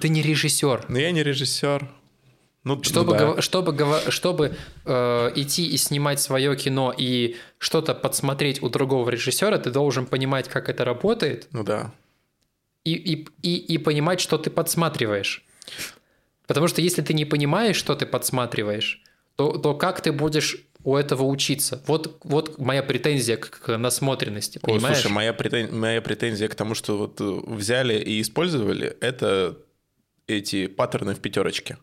[0.00, 0.84] Ты не режиссер.
[0.88, 1.88] Но я не режиссер.
[2.64, 3.18] Ну, Чтобы, да.
[3.24, 9.08] гова- чтобы, гова- чтобы э, идти и снимать свое кино и что-то подсмотреть у другого
[9.10, 11.92] режиссера, ты должен понимать, как это работает, Ну да.
[12.84, 15.44] и, и, и, и понимать, что ты подсматриваешь.
[16.46, 19.02] Потому что если ты не понимаешь, что ты подсматриваешь,
[19.36, 21.82] то, то как ты будешь у этого учиться?
[21.86, 24.98] Вот, вот моя претензия к, к насмотренности, Ой, понимаешь?
[24.98, 29.56] слушай, моя, претен- моя претензия к тому, что вот э, взяли и использовали, это
[30.26, 31.78] эти паттерны в пятерочке.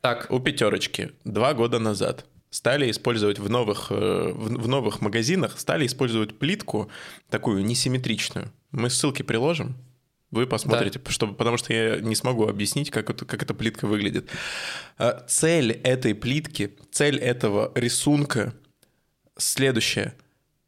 [0.00, 5.86] Так, У пятерочки два года назад стали использовать в новых, э, в, новых магазинах, стали
[5.86, 6.88] использовать плитку
[7.28, 8.52] такую несимметричную.
[8.70, 9.76] Мы ссылки приложим,
[10.30, 14.28] вы посмотрите, чтобы, потому что я не смогу объяснить, как, это, как эта плитка выглядит.
[14.98, 18.54] А, Цель этой плитки, цель этого рисунка
[19.36, 20.14] следующая.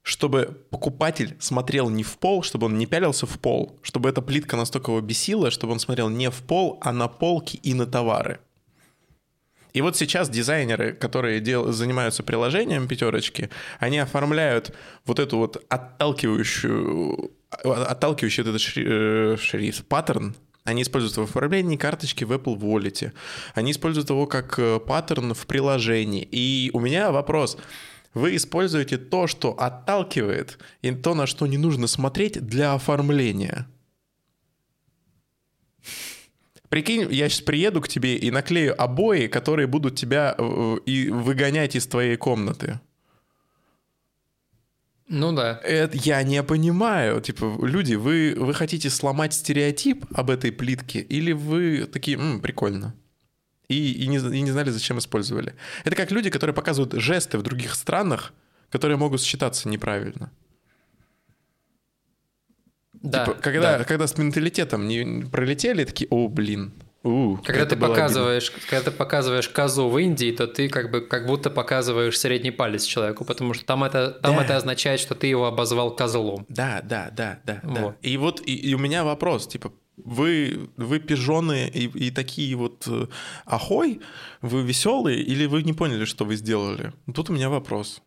[0.03, 4.57] Чтобы покупатель смотрел не в пол, чтобы он не пялился в пол, чтобы эта плитка
[4.57, 8.41] настолько его бесила, чтобы он смотрел не в пол, а на полки и на товары.
[9.73, 17.31] И вот сейчас дизайнеры, которые дел- занимаются приложением пятерочки, они оформляют вот эту вот отталкивающую,
[17.51, 23.13] а- отталкивающий этот э, шрифт, паттерн, они используют его в оформлении карточки в Apple Wallet.
[23.55, 26.29] Они используют его как э, паттерн в приложении.
[26.31, 27.57] И у меня вопрос.
[28.13, 33.67] Вы используете то, что отталкивает, и то, на что не нужно смотреть для оформления.
[36.69, 41.77] Прикинь, я сейчас приеду к тебе и наклею обои, которые будут тебя э, и выгонять
[41.77, 42.81] из твоей комнаты.
[45.09, 45.61] ну да.
[45.65, 47.21] Это я не понимаю.
[47.23, 52.95] Типа, люди, вы, вы хотите сломать стереотип об этой плитке, или вы такие, «М, прикольно.
[53.69, 55.55] И, и, не, и не знали, зачем использовали.
[55.85, 58.33] Это как люди, которые показывают жесты в других странах,
[58.71, 60.31] которые могут считаться неправильно.
[63.03, 63.85] Да, Типа, когда, да.
[63.85, 66.73] когда с менталитетом не пролетели, такие, о, блин.
[67.05, 68.03] у, Когда ты было обидно».
[68.03, 72.51] показываешь, когда ты показываешь козу в Индии, то ты как бы как будто показываешь средний
[72.51, 74.45] палец человеку, потому что там это там Да.
[74.45, 76.45] это означает, что ты его обозвал козлом.
[76.49, 77.81] Да, да, да, да, да.
[77.81, 77.95] Вот.
[78.03, 79.73] И вот и, и у меня вопрос, типа,
[80.05, 83.07] вы, вы пижоны и, и такие вот э,
[83.47, 84.01] ахой,
[84.43, 86.93] вы веселые, или вы не поняли, что вы сделали?
[87.15, 88.01] Тут у меня вопрос.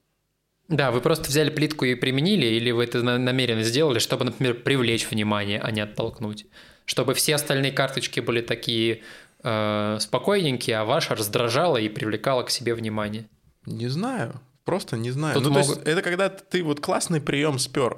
[0.71, 4.55] Да, вы просто взяли плитку и применили, или вы это на- намеренно сделали, чтобы, например,
[4.55, 6.45] привлечь внимание, а не оттолкнуть,
[6.85, 9.01] чтобы все остальные карточки были такие
[9.43, 13.27] э, спокойненькие, а ваша раздражала и привлекала к себе внимание.
[13.65, 15.35] Не знаю, просто не знаю.
[15.35, 17.97] Тут ну, то есть могут- это когда ты вот классный прием спер.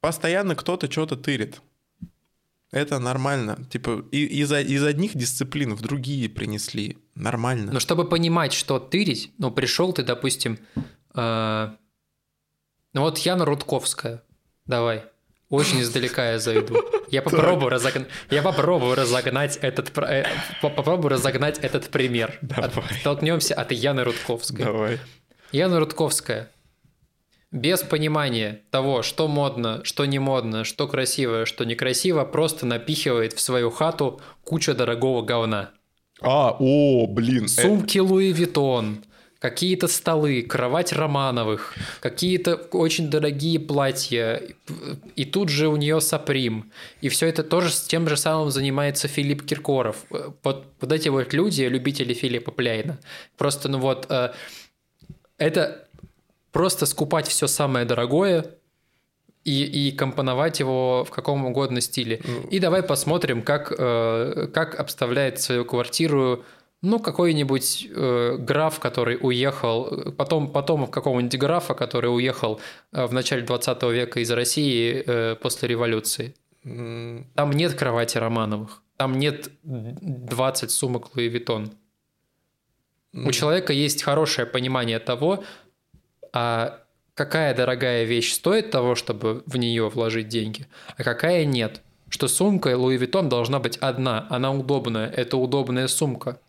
[0.00, 1.60] Постоянно кто-то что-то тырит.
[2.72, 3.58] Это нормально.
[3.70, 6.98] Типа из, из одних дисциплин в другие принесли.
[7.16, 7.72] Нормально.
[7.72, 10.58] Но чтобы понимать, что тырить, ну, пришел ты, допустим,
[11.14, 11.68] э,
[12.92, 14.22] ну вот Яна Рудковская,
[14.66, 15.04] давай,
[15.48, 16.76] очень издалека я зайду.
[17.10, 20.24] Я попробую, разогн- я попробую разогнать этот, э,
[20.62, 22.38] по- попробую разогнать этот пример.
[22.42, 22.84] Давай.
[23.00, 24.64] Оттолкнемся от Яны Рудковской.
[24.64, 24.98] Давай.
[25.52, 26.50] Яна Рудковская.
[27.50, 33.40] Без понимания того, что модно, что не модно, что красиво, что некрасиво, просто напихивает в
[33.40, 35.70] свою хату кучу дорогого говна.
[36.22, 37.46] А, о, блин.
[37.46, 39.04] э, Сумки Луи Виттон,
[39.40, 44.42] какие-то столы, кровать Романовых, какие-то очень дорогие платья,
[45.16, 46.70] и тут же у нее Саприм.
[47.00, 50.04] И все это тоже с тем же самым занимается Филипп Киркоров.
[50.42, 52.98] Вот, вот эти вот люди, любители Филиппа Пляйна.
[53.38, 54.32] Просто, ну вот, э,
[55.38, 55.88] это
[56.52, 58.44] просто скупать все самое дорогое
[59.44, 62.20] и, и компоновать его в каком угодно стиле.
[62.24, 62.42] Ну.
[62.50, 66.44] И давай посмотрим, как, э, как обставляет свою квартиру
[66.82, 72.60] ну, какой-нибудь э, граф, который уехал, потом, потом какого-нибудь графа, который уехал
[72.92, 76.34] э, в начале 20 века из России э, после революции.
[76.62, 81.72] Там нет кровати Романовых, там нет 20 сумок Луи Виттон.
[83.12, 85.42] У человека есть хорошее понимание того,
[86.32, 86.80] а
[87.14, 90.66] какая дорогая вещь стоит того, чтобы в нее вложить деньги,
[90.96, 91.82] а какая нет.
[92.08, 96.40] Что сумка Луи Виттон должна быть одна, она удобная, это удобная сумка.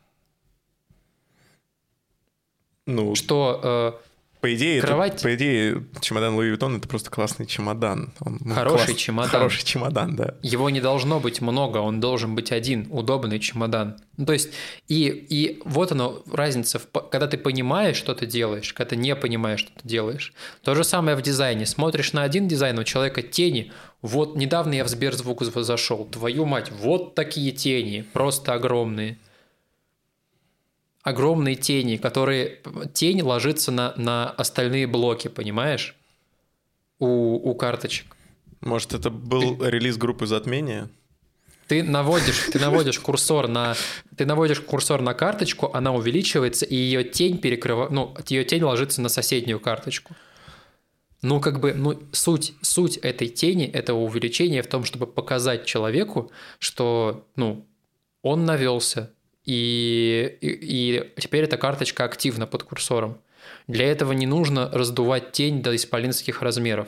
[2.88, 4.12] Ну, что э,
[4.42, 5.14] по идее, Кровать...
[5.14, 8.12] это, по идее, чемодан Луи Vuitton это просто классный чемодан.
[8.22, 8.98] Он, ну, хороший класс...
[8.98, 9.30] чемодан.
[9.30, 10.34] Хороший чемодан, да.
[10.42, 13.98] Его не должно быть много, он должен быть один, удобный чемодан.
[14.18, 14.50] Ну, то есть,
[14.88, 19.16] и, и вот оно, разница, в, когда ты понимаешь, что ты делаешь, когда ты не
[19.16, 20.34] понимаешь, что ты делаешь.
[20.64, 21.68] То же самое в дизайне.
[21.68, 23.72] Смотришь на один дизайн, у человека тени.
[24.02, 26.06] Вот недавно я в Сберзвук зашел.
[26.06, 29.20] Твою мать, вот такие тени, просто огромные
[31.04, 32.60] огромные тени, которые...
[32.94, 35.96] Тень ложится на, на остальные блоки, понимаешь?
[37.00, 38.16] У, у карточек.
[38.62, 40.90] Может, это был ты, релиз группы затмения?
[41.68, 43.76] Ты наводишь, ты наводишь курсор на,
[44.16, 49.02] ты наводишь курсор на карточку, она увеличивается, и ее тень перекрывает, ну, ее тень ложится
[49.02, 50.14] на соседнюю карточку.
[51.22, 56.32] Ну, как бы, ну, суть, суть этой тени, этого увеличения в том, чтобы показать человеку,
[56.60, 57.66] что, ну,
[58.22, 59.12] он навелся,
[59.52, 63.18] и, и, и теперь эта карточка активна под курсором.
[63.68, 66.88] Для этого не нужно раздувать тень до исполинских размеров.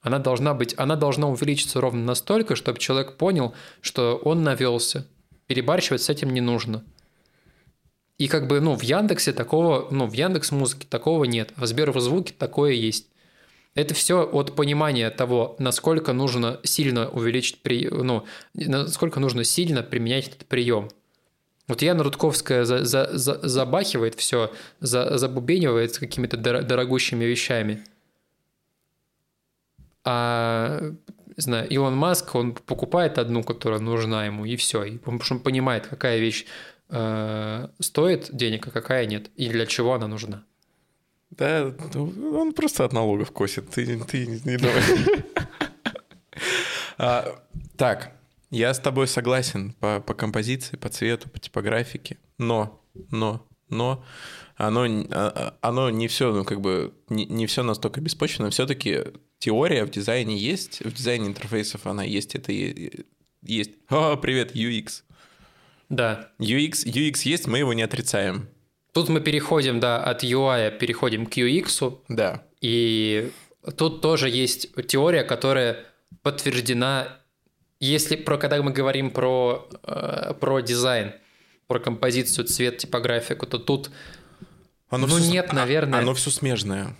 [0.00, 5.06] Она должна быть, она должна увеличиться ровно настолько, чтобы человек понял, что он навелся.
[5.46, 6.84] Перебарщивать с этим не нужно.
[8.16, 12.32] И как бы, ну, в Яндексе такого, ну, в Яндекс Музыке такого нет, в Сберзвуке
[12.38, 13.08] такое есть.
[13.74, 18.24] Это все от понимания того, насколько нужно сильно увеличить, при, ну,
[18.54, 20.88] насколько нужно сильно применять этот прием.
[21.66, 27.84] Вот Яна Рудковская за, за, за, забахивает все, за, забубенивает с какими-то дорогущими вещами.
[30.04, 30.80] А
[31.36, 34.84] не знаю, Илон Маск, он покупает одну, которая нужна ему, и все.
[34.84, 36.46] И, потому что он понимает, какая вещь
[36.90, 40.44] э, стоит денег, а какая нет, и для чего она нужна.
[41.30, 44.72] Да, ну, он просто от налогов косит, ты, ты не думай.
[46.96, 47.40] А,
[47.76, 48.12] так,
[48.54, 52.80] я с тобой согласен по, по композиции, по цвету, по типографике, но,
[53.10, 54.04] но, но
[54.56, 58.50] оно, а, а, оно не все, ну, как бы, не, не все настолько беспочвенно.
[58.50, 59.00] Все-таки
[59.40, 62.52] теория в дизайне есть, в дизайне интерфейсов она есть, это
[63.42, 63.72] есть.
[63.88, 65.02] О, привет, UX.
[65.88, 66.30] Да.
[66.38, 68.48] UX, UX есть, мы его не отрицаем.
[68.92, 71.98] Тут мы переходим, да, от UI переходим к UX.
[72.08, 72.46] Да.
[72.60, 73.32] И
[73.76, 75.78] тут тоже есть теория, которая
[76.22, 77.18] подтверждена
[77.84, 81.12] если про, когда мы говорим про, э, про дизайн,
[81.66, 83.90] про композицию, цвет, типографику, то тут
[84.88, 86.00] оно ну все, нет, наверное.
[86.00, 86.96] Оно все смежное.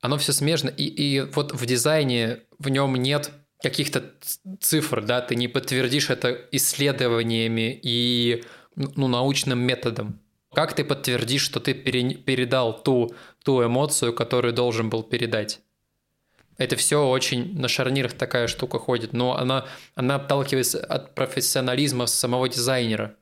[0.00, 0.68] Оно все смежно.
[0.68, 3.30] И, и вот в дизайне в нем нет
[3.62, 4.14] каких-то
[4.60, 8.42] цифр, да, ты не подтвердишь это исследованиями и
[8.74, 10.18] ну, научным методом.
[10.54, 15.60] Как ты подтвердишь, что ты пере, передал ту, ту эмоцию, которую должен был передать?
[16.60, 22.50] Это все очень на шарнирах такая штука ходит, но она, она отталкивается от профессионализма самого
[22.50, 23.16] дизайнера,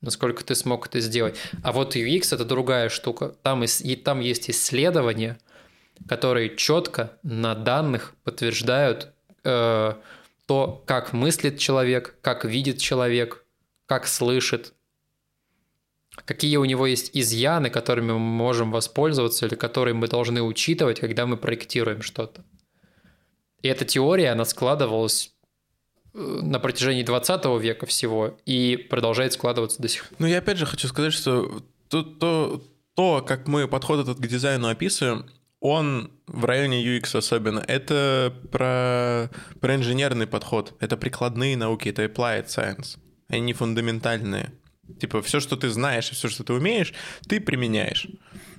[0.00, 1.36] насколько ты смог это сделать.
[1.64, 3.34] А вот UX это другая штука.
[3.42, 5.40] Там, и, там есть исследования,
[6.08, 9.08] которые четко на данных подтверждают
[9.42, 9.94] э,
[10.46, 13.44] то, как мыслит человек, как видит человек,
[13.86, 14.72] как слышит,
[16.24, 21.26] какие у него есть изъяны, которыми мы можем воспользоваться или которые мы должны учитывать, когда
[21.26, 22.44] мы проектируем что-то.
[23.62, 25.32] И эта теория, она складывалась
[26.14, 30.16] э, на протяжении 20 века всего и продолжает складываться до сих пор.
[30.20, 32.62] Ну, я опять же хочу сказать, что то, то,
[32.94, 35.26] то как мы подход этот к дизайну описываем,
[35.60, 39.30] он в районе UX особенно, это про,
[39.60, 42.98] про инженерный подход, это прикладные науки, это applied science,
[43.28, 44.52] они не фундаментальные.
[45.00, 46.94] Типа все, что ты знаешь и все, что ты умеешь,
[47.28, 48.06] ты применяешь.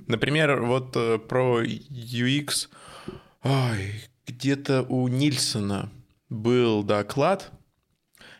[0.07, 2.67] Например, вот э, про UX,
[3.43, 5.89] ой, где-то у Нильсона
[6.29, 7.51] был доклад,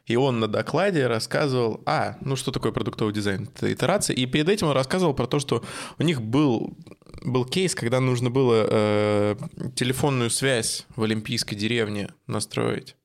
[0.06, 4.50] и он на докладе рассказывал, а, ну что такое продуктовый дизайн, это итерация, и перед
[4.50, 5.64] этим он рассказывал про то, что
[5.98, 6.78] у них был,
[7.24, 9.36] был кейс, когда нужно было э,
[9.76, 12.96] телефонную связь в Олимпийской деревне настроить.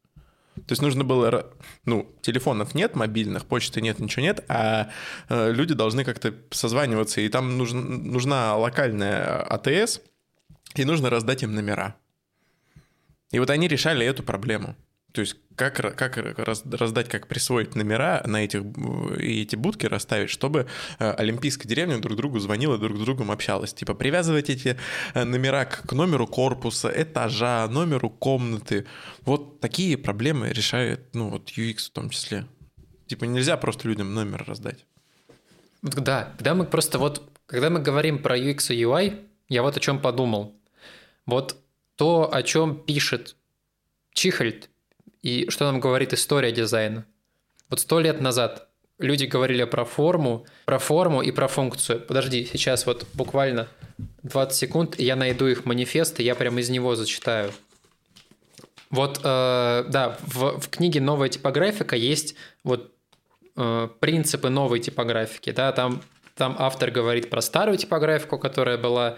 [0.55, 1.53] То есть нужно было,
[1.85, 4.91] ну, телефонов нет мобильных, почты нет, ничего нет, а
[5.28, 10.01] э, люди должны как-то созваниваться, и там нужна, нужна локальная АТС,
[10.74, 11.97] и нужно раздать им номера.
[13.35, 14.76] И вот они решали эту проблему.
[15.11, 18.62] То есть как, как раздать, как присвоить номера на этих,
[19.18, 20.68] и эти будки расставить, чтобы
[21.01, 23.74] э, олимпийская деревня друг другу звонила, друг с другом общалась.
[23.74, 24.76] Типа привязывать эти
[25.14, 28.87] э, номера к номеру корпуса, этажа, номеру комнаты.
[29.22, 32.47] Вот такие проблемы решает, ну вот UX в том числе.
[33.09, 34.87] Типа нельзя просто людям номер раздать.
[35.82, 39.80] Да, когда мы просто вот, когда мы говорим про UX и UI, я вот о
[39.80, 40.55] чем подумал.
[41.26, 41.63] Вот
[41.97, 43.36] то, о чем пишет
[44.12, 44.70] Чихальд
[45.22, 47.07] и что нам говорит история дизайна.
[47.70, 48.68] Вот сто лет назад
[48.99, 52.01] люди говорили про форму, про форму и про функцию.
[52.01, 53.68] Подожди, сейчас вот буквально
[54.22, 57.53] 20 секунд, я найду их манифест, и я прямо из него зачитаю.
[58.90, 62.92] Вот, э, да, в, в книге «Новая типографика» есть вот
[63.57, 66.03] э, принципы новой типографики, да, там,
[66.36, 69.16] там автор говорит про старую типографику, которая была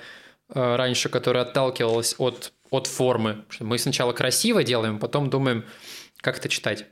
[0.48, 3.44] э, раньше, которая отталкивалась от, от формы.
[3.60, 5.64] Мы сначала красиво делаем, потом думаем,
[6.18, 6.86] как это читать.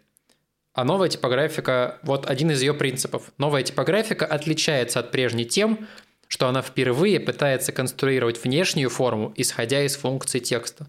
[0.72, 3.32] А новая типографика, вот один из ее принципов.
[3.38, 5.86] Новая типографика отличается от прежней тем,
[6.26, 10.86] что она впервые пытается конструировать внешнюю форму, исходя из функций текста.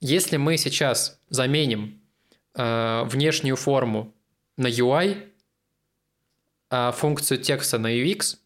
[0.00, 2.00] Если мы сейчас заменим
[2.54, 4.14] э, внешнюю форму
[4.56, 5.28] на UI,
[6.70, 8.36] а функцию текста на UX,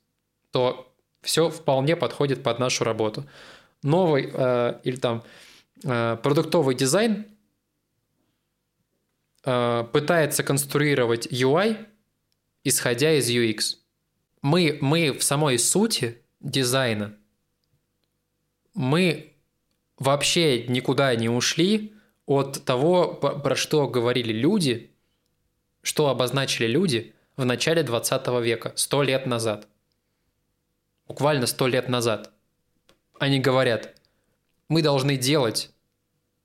[0.51, 3.25] то все вполне подходит под нашу работу.
[3.83, 5.23] Новый э, или там
[5.85, 7.27] э, продуктовый дизайн
[9.45, 11.87] Э, пытается конструировать UI,
[12.63, 13.79] исходя из UX.
[14.41, 17.17] Мы, мы в самой сути дизайна,
[18.75, 19.35] мы
[19.99, 21.93] вообще никуда не ушли
[22.27, 24.93] от того, про что говорили люди,
[25.83, 29.67] что обозначили люди в начале 20 века, сто лет назад.
[31.09, 32.33] Буквально сто лет назад.
[33.23, 33.95] Они говорят,
[34.69, 35.71] мы должны делать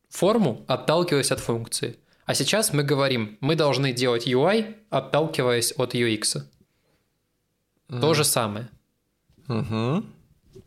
[0.10, 1.98] форму, отталкиваясь от функции–
[2.28, 6.44] а сейчас мы говорим, мы должны делать UI, отталкиваясь от UX.
[7.88, 8.02] Mm.
[8.02, 8.68] То же самое.
[9.48, 10.06] Mm-hmm.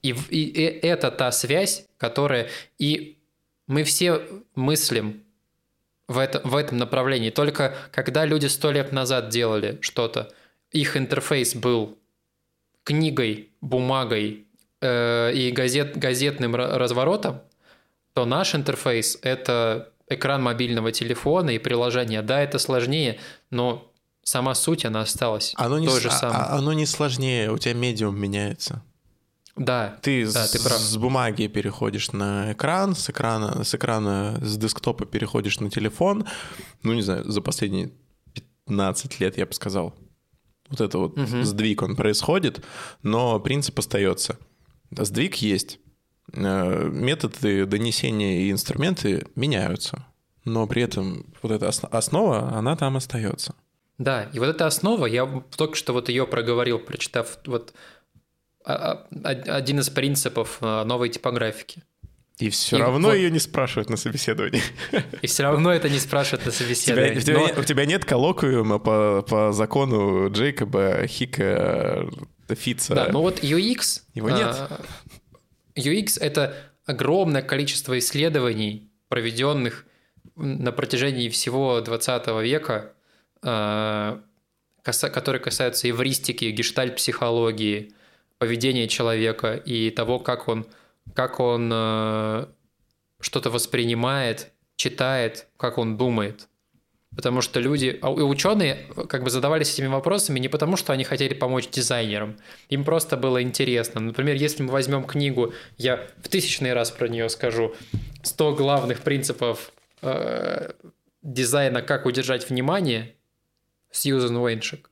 [0.01, 2.49] И, и, и это та связь, которая...
[2.79, 3.19] И
[3.67, 4.23] мы все
[4.55, 5.23] мыслим
[6.09, 7.29] в, это, в этом направлении.
[7.29, 10.33] Только когда люди сто лет назад делали что-то,
[10.71, 11.99] их интерфейс был
[12.85, 14.47] книгой, бумагой
[14.81, 17.41] э, и газет, газетным разворотом,
[18.15, 22.23] то наш интерфейс— это экран мобильного телефона и приложения.
[22.23, 23.19] Да, это сложнее,
[23.51, 23.91] но
[24.23, 26.37] сама суть, она осталась оно не, той же самой.
[26.37, 28.83] А, оно не сложнее, у тебя медиум меняется.
[29.57, 30.79] Да, ты, да, с, ты прав.
[30.79, 36.27] с бумаги переходишь на экран, с экрана, с экрана, с десктопа переходишь на телефон.
[36.83, 37.91] Ну, не знаю, за последние
[38.67, 39.95] 15 лет, я бы сказал.
[40.71, 41.43] Вот это вот угу.
[41.43, 42.65] сдвиг, он происходит,
[43.03, 44.39] но принцип остается.
[44.91, 45.79] Сдвиг есть.
[46.33, 50.07] Э, методы донесения и инструменты меняются,
[50.45, 53.55] но при этом вот эта основа, она там остается.
[53.99, 55.27] Да, и вот эта основа, я
[55.57, 57.75] только что вот ее проговорил, прочитав вот
[58.65, 61.83] а, а, один из принципов э, новой типографики.
[62.39, 63.15] И все и равно вот...
[63.15, 64.63] ее не спрашивают на собеседовании.
[65.21, 67.19] И все равно это не спрашивают на собеседовании.
[67.19, 67.45] У тебя, Но...
[67.45, 72.09] у тебя, у тебя нет коллоквиума по, по закону Джейкоба Хика
[72.55, 72.95] Фица.
[72.95, 74.03] Да, ну вот UX...
[74.15, 74.49] Его нет.
[74.49, 74.81] А,
[75.77, 79.87] UX— это огромное количество исследований, проведенных
[80.37, 82.93] на протяжении всего 20 века,
[83.43, 84.21] а,
[84.83, 87.93] которые касаются эвристики, гештальт-психологии,
[88.39, 90.67] поведения человека и того, как он,
[91.15, 92.49] как он а,
[93.21, 96.49] что-то воспринимает, читает, как он думает.
[97.17, 101.03] Потому что люди, а и ученые как бы задавались этими вопросами не потому, что они
[101.03, 102.39] хотели помочь дизайнерам.
[102.69, 104.01] Им просто было интересно.
[104.01, 107.75] Например, если мы возьмем книгу, я в тысячный раз про нее скажу,
[108.23, 110.71] 100 главных принципов э,
[111.23, 113.17] дизайна «Как удержать внимание»
[113.91, 114.89] Сьюзен Уэйншик,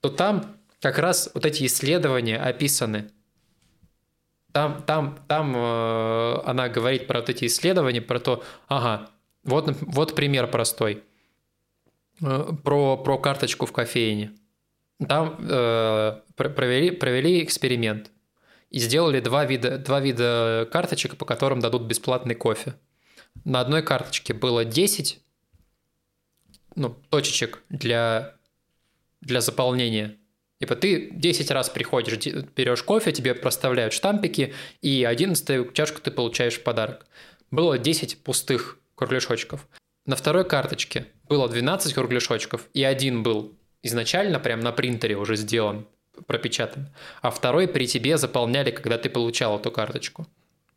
[0.00, 3.10] то там как раз вот эти исследования описаны.
[4.50, 9.10] Там, там, там э, она говорит про вот эти исследования, про то, ага,
[9.44, 11.07] вот, вот пример простой– Э,
[12.20, 14.32] про, про карточку в кофейне.
[15.06, 18.10] Там э, провели, провели эксперимент
[18.70, 22.74] и сделали два вида, два вида карточек, по которым дадут бесплатный кофе.
[23.44, 25.20] На одной карточке было 10
[26.74, 28.34] ну, точечек для,
[29.20, 30.16] для заполнения.
[30.60, 32.18] Типа ты 10 раз приходишь,
[32.56, 37.06] берешь кофе, тебе проставляют штампики, и 11 чашку ты получаешь в подарок.
[37.52, 39.68] Было 10 пустых кругляшочков.
[40.08, 43.52] На второй карточке было 12 кругляшочков, и один был
[43.82, 45.86] изначально прям на принтере уже сделан,
[46.26, 46.88] пропечатан,
[47.20, 50.26] а второй при тебе заполняли, когда ты получал эту карточку.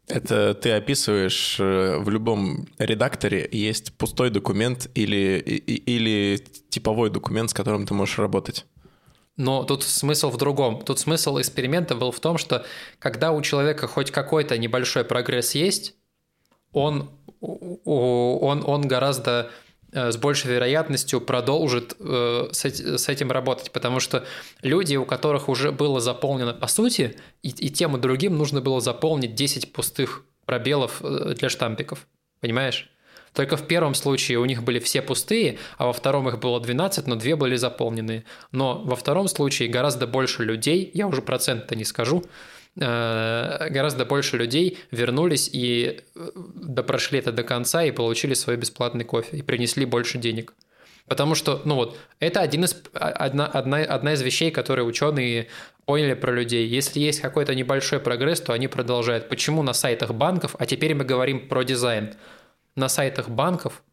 [0.10, 6.38] Это ты описываешь э, в любом редакторе есть пустой документ или, или
[6.70, 8.66] типовой документ, с которым ты можешь работать.
[9.38, 10.82] Но тут смысл в другом.
[10.84, 12.66] Тут смысл эксперимента был в том, что
[13.00, 15.96] когда у человека хоть какой-то небольшой прогресс есть,
[16.74, 17.10] он,
[17.42, 19.50] он, он гораздо
[19.92, 24.26] э, с большей вероятностью продолжит э, с, с этим работать, потому что
[24.62, 28.80] люди, у которых уже было заполнено, по сути, и, и тем и другим нужно было
[28.80, 32.08] заполнить 10 пустых пробелов э, для штампиков,
[32.39, 32.89] понимаешь?
[33.34, 37.08] Только в первом случае у них были все пустые, а во втором их было 12,
[37.08, 38.26] но две были заполнены.
[38.52, 42.26] Но во втором случае гораздо больше людей, я уже процент-то не скажу,
[42.76, 49.38] гораздо больше людей вернулись и э, допрошли это до конца и получили свой бесплатный кофе
[49.38, 50.54] и принесли больше денег.
[51.08, 55.48] Потому что, ну вот, это один из, а, одна, одна, одна из вещей, которые ученые
[55.86, 56.66] поняли про людей.
[56.66, 59.28] Если есть какой-то небольшой прогресс, то они продолжают.
[59.28, 62.14] Почему на сайтах банков, а теперь мы говорим про дизайн,
[62.76, 63.84] на сайтах банков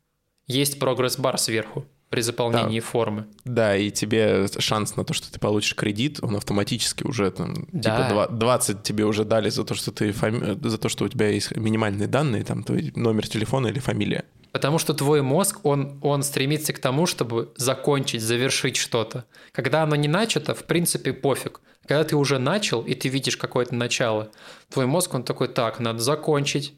[0.47, 2.87] есть прогресс-бар сверху при заполнении да.
[2.87, 3.27] формы.
[3.45, 8.09] Да, и тебе шанс на то, что ты получишь кредит, он автоматически уже там, да.
[8.09, 10.59] типа 20 тебе уже дали за то, что ты фами...
[10.67, 14.25] за то, что у тебя есть минимальные данные, там твой номер телефона или фамилия.
[14.53, 19.27] Потому что твой мозг, он, он стремится к тому, чтобы закончить, завершить что-то.
[19.53, 21.61] Когда оно не начато, в принципе, пофиг.
[21.87, 24.31] Когда ты уже начал, и ты видишь какое-то начало,
[24.71, 26.75] твой мозг, он такой, так, надо закончить,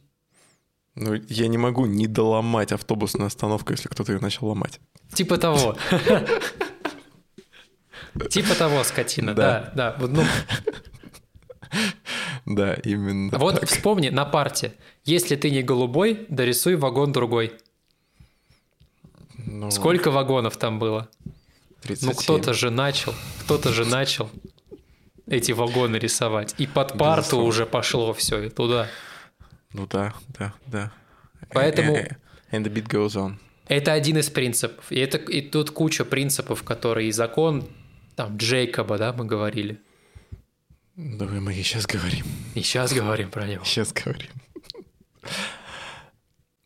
[0.95, 4.81] ну, я не могу не доломать автобусную остановку, если кто-то ее начал ломать.
[5.15, 5.77] Типа того.
[8.31, 9.97] Типа того, скотина, да, да.
[9.99, 10.23] Ну.
[12.47, 13.39] Да, именно.
[13.39, 14.75] Вот вспомни на парте.
[15.05, 17.53] Если ты не голубой, дорисуй вагон другой.
[19.37, 21.09] Ну, Сколько вагонов там было?
[21.83, 22.09] 37.
[22.09, 23.15] Ну, кто-то же начал,
[23.45, 24.31] кто-то же начал
[25.27, 26.55] эти вагоны рисовать.
[26.59, 27.49] И под парту Безусловно.
[27.49, 28.89] уже пошло все и туда.
[29.73, 30.93] Ну да, да, да.
[31.53, 31.97] Поэтому...
[32.53, 33.37] And the beat goes on.
[33.69, 34.91] Это один из принципов.
[34.91, 37.69] И, это, и тут куча принципов, которые и закон
[38.17, 39.81] там Джейкоба, да, мы говорили.
[40.97, 42.27] Давай мы и сейчас говорим.
[42.55, 43.65] И сейчас говорим про него.
[43.65, 44.29] Сейчас говорим.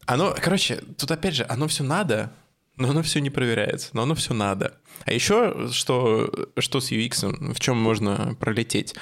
[0.07, 2.33] Оно, короче, тут опять же, оно все надо,
[2.77, 4.79] но оно все не проверяется, но оно все надо.
[5.05, 8.95] А еще что, что с UX, в чем можно пролететь?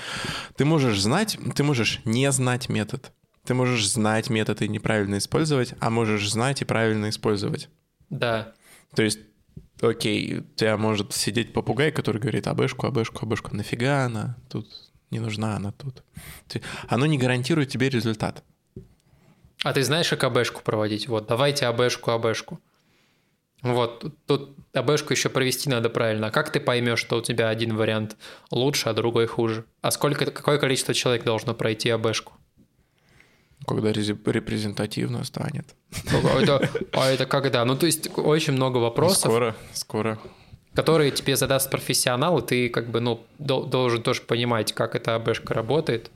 [0.57, 3.13] Ты можешь знать, ты можешь не знать метод.
[3.45, 7.69] Ты можешь знать метод и неправильно использовать, а можешь знать и правильно использовать.
[8.09, 8.53] Да.
[8.95, 9.19] То есть,
[9.81, 13.57] окей, у тебя может сидеть попугай, который говорит абэшку, абэшку, абэшку.
[13.57, 14.69] Нафига она тут?
[15.11, 16.05] Не нужна она тут.
[16.89, 18.45] Оно не гарантирует тебе результат.
[19.65, 21.09] А ты знаешь, как абэшку проводить?
[21.09, 22.61] Вот, давайте абэшку, абэшку.
[23.63, 26.29] Вот, тут абэшку еще провести надо правильно.
[26.29, 28.17] А как ты поймешь, что у тебя один вариант
[28.51, 29.65] лучше, а другой хуже?
[29.81, 32.33] А сколько, какое количество человек должно пройти абэшку?
[33.67, 35.75] Когда репрезентативно станет.
[36.13, 37.65] А это, а это когда?
[37.65, 39.25] Ну, то есть очень много вопросов.
[39.25, 40.19] Ну, скоро, скоро.
[40.75, 45.55] Которые тебе задаст профессионал, и ты как бы, ну, должен тоже понимать, как эта АБшка
[45.55, 46.11] работает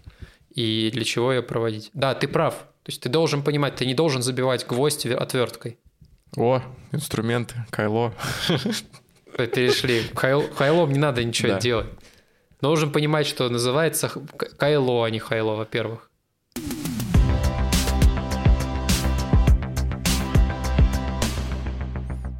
[0.54, 1.90] и для чего ее проводить.
[1.92, 2.54] Да, ты прав.
[2.54, 5.78] То есть ты должен понимать, ты не должен забивать гвоздь отверткой.
[6.36, 8.14] О, инструменты, кайло.
[9.36, 10.02] Перешли.
[10.14, 11.58] Хайл, хайлом не надо ничего да.
[11.60, 11.86] делать.
[12.60, 14.10] Должен понимать, что называется
[14.56, 16.10] кайло, а не хайло, во-первых.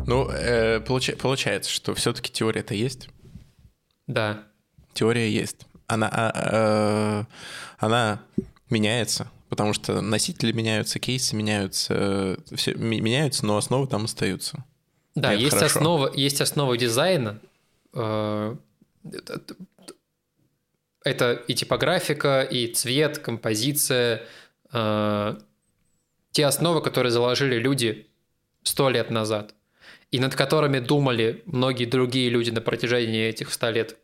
[0.07, 1.11] Ну, э, получ...
[1.17, 3.09] получается, что все-таки теория-то есть.
[4.07, 4.45] Да.
[4.95, 5.67] Теория есть.
[5.89, 7.27] Она, а, а,
[7.79, 8.23] она
[8.71, 14.65] меняется, потому что носители меняются, кейсы меняются, все меняются, но основы там остаются.
[15.15, 17.41] Да, есть основа, есть основа дизайна.
[17.93, 18.57] Э,
[21.05, 24.23] это и типографика, и цвет, композиция,
[24.73, 25.39] э,
[26.33, 28.09] те основы, которые заложили люди
[28.63, 29.55] сто лет назад
[30.11, 33.97] и над которыми думали многие другие люди на протяжении этих 100 лет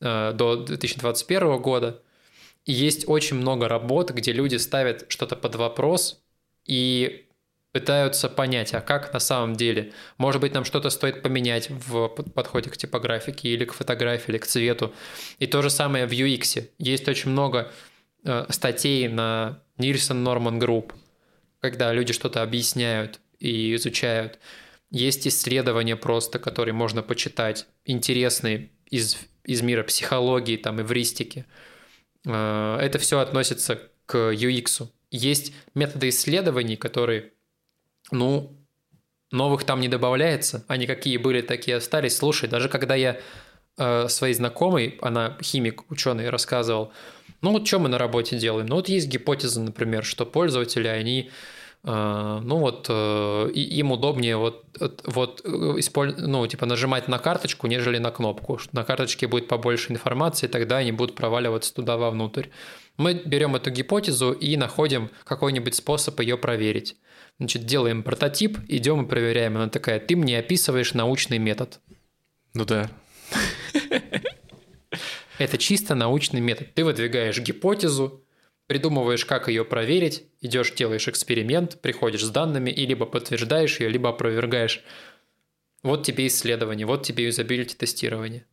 [0.00, 2.02] э, до 2021 года.
[2.64, 6.22] И есть очень много работ, где люди ставят что-то под вопрос
[6.64, 7.26] и
[7.72, 9.92] пытаются понять, а как на самом деле.
[10.18, 14.46] Может быть, нам что-то стоит поменять в подходе к типографике или к фотографии, или к
[14.46, 14.94] цвету.
[15.38, 16.68] И то же самое в UX.
[16.78, 17.72] Есть очень много
[18.24, 20.92] э, статей на Nielsen Norman Group,
[21.60, 24.38] когда люди что-то объясняют и изучают.
[24.92, 31.46] Есть исследования просто, которые можно почитать, интересные из, из мира психологии, там, эвристики.
[32.26, 34.86] А, это все относится к UX.
[35.10, 37.32] Есть методы исследований, которые,
[38.10, 38.54] ну,
[39.30, 42.18] новых там не добавляется, они какие были, такие остались.
[42.18, 43.18] Слушай, даже когда я
[43.78, 46.92] э, своей знакомой, она химик, ученый, рассказывал,
[47.40, 48.66] Ну вот что мы на работе делаем?
[48.66, 51.30] Ну вот есть гипотеза, например, что пользователи, они э,
[51.84, 54.64] ну вот э, им удобнее вот,
[55.04, 56.14] вот использ...
[56.18, 58.60] ну, типа нажимать на карточку, нежели на кнопку.
[58.70, 62.46] На карточке будет побольше информации, тогда они будут проваливаться туда вовнутрь.
[62.98, 66.96] Мы берем эту гипотезу и находим какой-нибудь способ ее проверить.
[67.38, 69.56] Значит, делаем прототип, идем и проверяем.
[69.56, 71.80] Она такая, ты мне описываешь научный метод.
[72.54, 72.90] Ну да.
[75.38, 76.74] Это чисто научный метод.
[76.74, 78.21] Ты выдвигаешь гипотезу,
[78.72, 84.08] придумываешь, как ее проверить, идешь, делаешь эксперимент, приходишь с данными и либо подтверждаешь ее, либо
[84.08, 84.82] опровергаешь.
[85.82, 88.46] Вот тебе исследование, вот тебе юзабилити тестирование.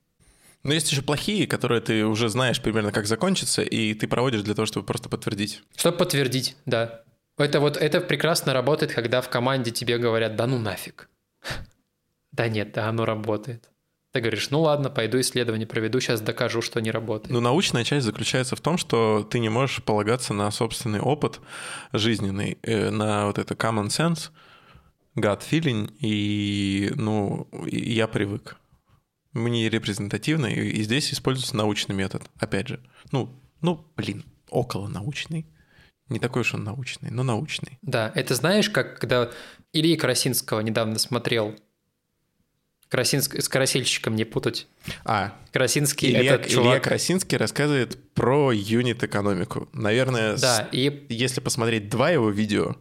[0.63, 4.55] Но есть еще плохие, которые ты уже знаешь примерно, как закончится, и ты проводишь для
[4.55, 5.61] того, чтобы просто подтвердить.
[5.78, 7.05] Чтобы подтвердить, да.
[7.38, 11.09] Это вот это прекрасно работает, когда в команде тебе говорят, да ну нафиг.
[12.34, 13.70] Да нет, да оно работает.
[14.12, 17.32] Ты говоришь, ну ладно, пойду исследование проведу, сейчас докажу, что не работает.
[17.32, 21.39] Ну, научная часть заключается в том, что ты не можешь полагаться на собственный опыт
[21.93, 24.32] жизненный, э, на вот это common sense,
[25.16, 28.57] gut feeling, и, ну, я привык.
[29.34, 32.80] Мне репрезентативно, и здесь используется научный метод, опять же.
[33.12, 33.30] Ну,
[33.62, 35.45] ну, блин, около научный.
[36.07, 37.78] Не такой уж он научный, но научный.
[37.84, 39.30] Да, это знаешь, как когда
[39.72, 41.55] Ильи Красинского недавно смотрел
[42.90, 43.40] Красинск...
[43.40, 44.68] с Карасильщиком не путать.
[45.06, 46.66] А, Красинский Илья, этот чувак...
[46.66, 49.70] Илья Красинский рассказывает про юнит-экономику.
[49.74, 50.68] Наверное, да, с...
[50.72, 51.06] и...
[51.10, 52.76] если посмотреть два его видео,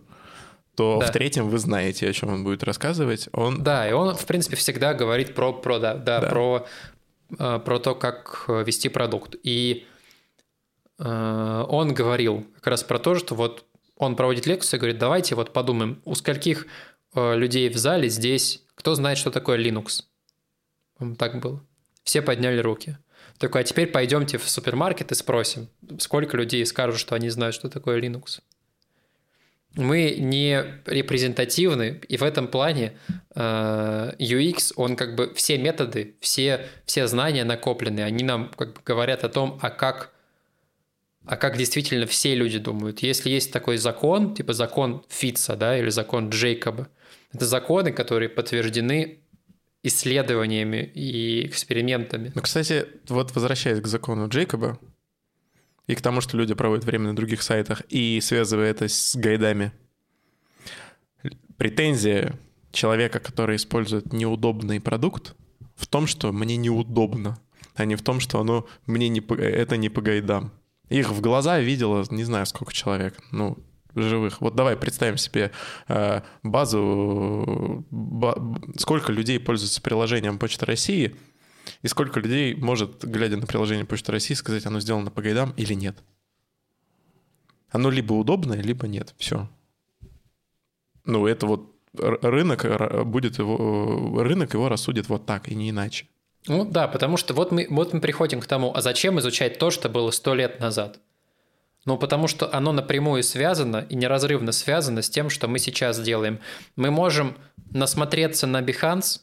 [0.74, 1.06] то да.
[1.06, 3.28] в третьем вы знаете, о чем он будет рассказывать.
[3.32, 3.62] Он...
[3.62, 6.28] Да, и он, в принципе, всегда говорит про, про, да, да, да.
[6.28, 6.66] Про,
[7.38, 9.36] э, про то, как вести продукт.
[9.42, 9.86] И
[10.98, 15.34] э, он говорил как раз про то, что вот он проводит лекцию и говорит, давайте
[15.34, 16.66] вот подумаем, у скольких
[17.14, 20.04] э, людей в зале здесь кто знает, что такое Linux?
[21.18, 21.64] Так было.
[22.04, 22.96] Все подняли руки.
[23.38, 25.68] Такой, а теперь пойдемте в супермаркет и спросим,
[25.98, 28.40] сколько людей скажут, что они знают, что такое Linux.
[29.74, 32.96] Мы не репрезентативны, и в этом плане
[33.34, 38.80] э, UX, он как бы все методы, все, все знания накопленные, они нам как бы
[38.84, 40.12] говорят о том, а как,
[41.26, 43.00] а как действительно все люди думают.
[43.00, 46.88] Если есть такой закон, типа закон Фитца, да, или закон Джейкоба,
[47.32, 49.20] это законы, которые подтверждены
[49.82, 52.32] исследованиями и экспериментами.
[52.34, 54.78] Ну, кстати, вот возвращаясь к закону Джейкоба
[55.86, 59.72] и к тому, что люди проводят время на других сайтах и связывая это с гайдами,
[61.56, 62.38] претензия
[62.72, 65.34] человека, который использует неудобный продукт,
[65.74, 67.38] в том, что мне неудобно,
[67.74, 70.52] а не в том, что оно мне не по, это не по гайдам.
[70.88, 73.14] Их в глаза видело не знаю сколько человек.
[73.30, 73.58] Ну,
[74.02, 74.40] живых.
[74.40, 75.50] Вот давай представим себе
[75.88, 77.84] э, базу,
[78.76, 81.16] сколько людей пользуются приложением Почты России,
[81.82, 85.74] и сколько людей может, глядя на приложение Почты России, сказать, оно сделано по гайдам или
[85.74, 85.98] нет.
[87.70, 89.14] Оно либо удобное, либо нет.
[89.18, 89.48] Все.
[91.04, 96.06] Ну, это вот рынок будет его, рынок его рассудит вот так и не иначе.
[96.46, 99.70] Ну да, потому что вот мы, вот мы приходим к тому, а зачем изучать то,
[99.70, 101.00] что было сто лет назад?
[101.84, 106.40] Ну, потому что оно напрямую связано и неразрывно связано с тем, что мы сейчас делаем.
[106.76, 107.36] Мы можем
[107.70, 109.20] насмотреться на Behance,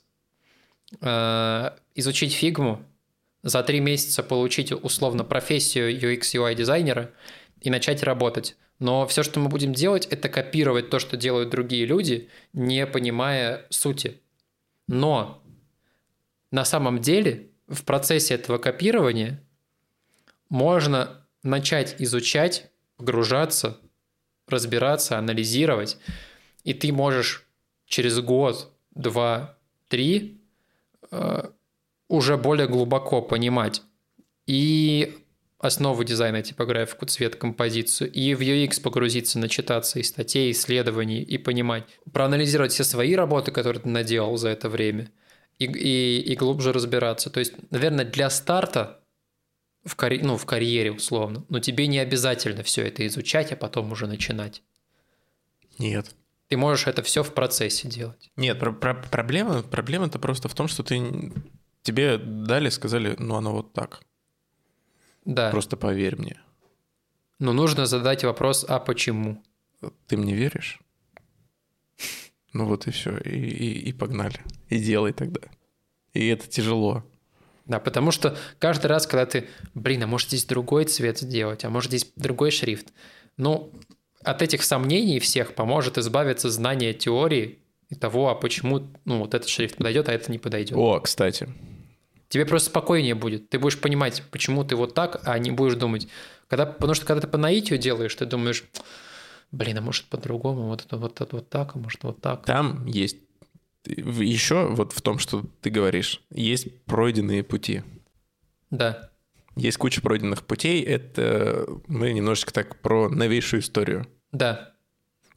[1.01, 2.84] э, изучить фигму,
[3.43, 7.12] за три месяца получить условно профессию UX UI дизайнера
[7.62, 8.56] и начать работать.
[8.80, 13.66] Но все, что мы будем делать, это копировать то, что делают другие люди, не понимая
[13.70, 14.20] сути.
[14.88, 15.41] Но
[16.51, 19.41] на самом деле в процессе этого копирования
[20.49, 23.80] можно начать изучать, погружаться,
[24.48, 25.98] разбираться, анализировать,
[26.64, 27.48] и ты можешь
[27.86, 30.41] через год, два, три
[31.12, 31.50] э,
[32.08, 33.82] уже более глубоко понимать
[34.48, 35.18] и
[35.60, 41.86] основы дизайна, типографику, цвет, композицию, и в UX погрузиться, начитаться и статей, исследований, и понимать,
[42.12, 45.12] проанализировать все свои работы, которые ты наделал за это время,
[45.58, 47.30] и, и, и глубже разбираться.
[47.30, 49.00] То есть, наверное, для старта
[49.86, 50.22] в, карь...
[50.22, 54.64] ну, в карьере условно, но тебе не обязательно все это изучать, а потом уже начинать.
[55.78, 56.14] Нет.
[56.48, 58.32] Ты можешь это все в процессе делать.
[58.36, 61.32] Нет, про про проблема, проблема-то просто в том, что ты
[61.82, 64.04] тебе дали, сказали, ну оно вот так.
[65.24, 65.50] Да.
[65.52, 66.40] Просто поверь мне.
[67.40, 69.44] Но нужно задать вопрос, а почему?
[70.08, 70.80] Ты мне веришь?
[72.54, 74.42] Ну вот и все, и, и, и погнали.
[74.70, 75.42] И делай тогда.
[76.14, 77.04] И это тяжело.
[77.66, 81.70] Да, потому что каждый раз, когда ты, блин, а может здесь другой цвет сделать, а
[81.70, 82.93] может здесь другой шрифт,
[83.38, 83.72] ну,
[84.24, 87.59] от этих сомнений всех поможет избавиться знание теории
[87.89, 90.78] и того, а почему, ну, вот этот шрифт подойдет, а это не подойдет.
[90.78, 91.49] О, кстати.
[92.30, 93.49] тебе просто спокойнее будет.
[93.49, 96.07] Ты будешь понимать, почему ты вот так, а не будешь думать.
[96.47, 98.63] Когда, потому что когда ты по наитию делаешь, ты думаешь,
[99.51, 102.45] блин, а может по-другому, вот это вот, это вот так, а может вот так.
[102.45, 103.18] Там есть
[103.88, 107.84] еще вот в том, что ты говоришь, есть пройденные пути.
[108.70, 109.12] Да.
[109.56, 110.84] Есть куча пройденных путей.
[110.84, 114.08] Это мы немножечко так про новейшую историю.
[114.32, 114.74] Да.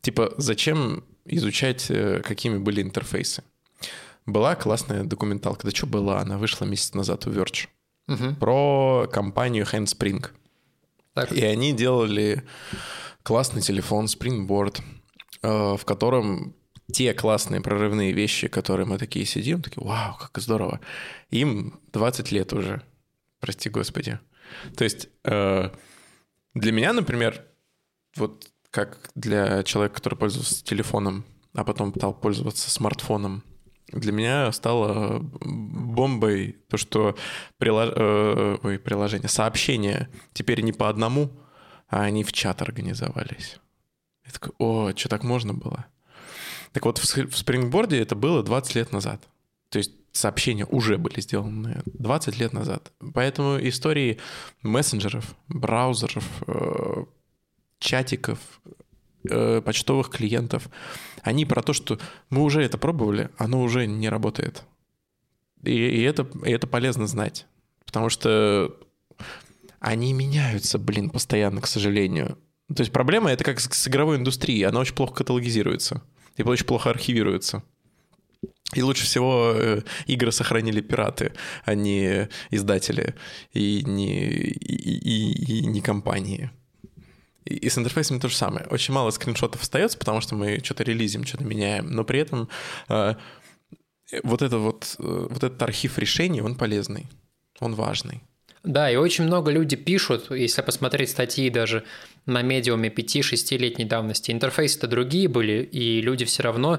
[0.01, 3.45] Типа, зачем изучать, э, какими были интерфейсы?
[4.27, 5.67] Была классная документалка.
[5.67, 6.21] Да что была?
[6.21, 7.69] Она вышла месяц назад у Verge.
[8.09, 8.37] Угу.
[8.41, 10.27] Про компанию Handspring.
[11.15, 11.33] Так.
[11.33, 12.45] И они делали
[13.23, 14.81] классный телефон Springboard,
[15.43, 16.55] э, в котором
[16.93, 20.81] те классные прорывные вещи, которые мы такие сидим, такие, вау, как здорово.
[21.31, 22.83] Им 20 лет уже,
[23.41, 24.19] прости господи.
[24.77, 25.71] То есть э,
[26.55, 27.45] для меня, например,
[28.17, 31.25] вот как для человека, который пользовался телефоном,
[31.55, 33.43] а потом стал пользоваться смартфоном,
[33.89, 37.17] для меня стало бомбой то, что
[37.57, 37.91] прилож...
[37.95, 41.31] э, ой, приложение, сообщения теперь не по одному,
[41.89, 43.59] а они в чат организовались.
[44.27, 45.87] Я такой, о, что так можно было?
[46.73, 49.23] Так вот, в спрингборде это было 20 лет назад.
[49.71, 52.93] То есть сообщения уже были сделаны 20 лет назад.
[53.15, 54.19] Поэтому истории
[54.63, 57.05] мессенджеров, браузеров, э,
[57.79, 58.39] чатиков,
[59.31, 60.69] э, почтовых клиентов,
[61.23, 61.99] они про то, что
[62.31, 64.63] мы уже это пробовали, оно уже не работает.
[65.63, 67.47] И, и, это, и это полезно знать.
[67.85, 68.77] Потому что
[69.81, 72.39] они меняются, блин, постоянно, к сожалению.
[72.75, 76.03] То есть проблема это как с, с игровой индустрией, она очень плохо каталогизируется
[76.39, 77.63] и очень плохо архивируется.
[78.75, 81.33] И лучше всего э, игры сохранили пираты,
[81.65, 83.15] а не издатели
[83.53, 86.51] и не, и, и, и не компании.
[87.45, 88.67] И с интерфейсами то же самое.
[88.67, 92.49] Очень мало скриншотов остается, потому что мы что-то релизим, что-то меняем, но при этом
[92.91, 93.15] э,
[94.23, 97.07] вот, это вот, э, вот этот архив решений, он полезный,
[97.61, 98.23] он важный.
[98.69, 101.85] Да, и очень много людей пишут, если посмотреть статьи даже
[102.27, 106.79] на медиуме 5-6-летней давности, интерфейсы-то другие были, и люди все равно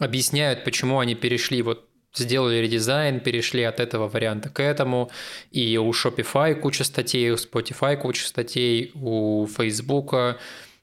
[0.00, 5.12] объясняют, почему они перешли вот сделали редизайн, перешли от этого варианта к этому,
[5.52, 10.40] и у Shopify куча статей, у Spotify куча статей, у Facebook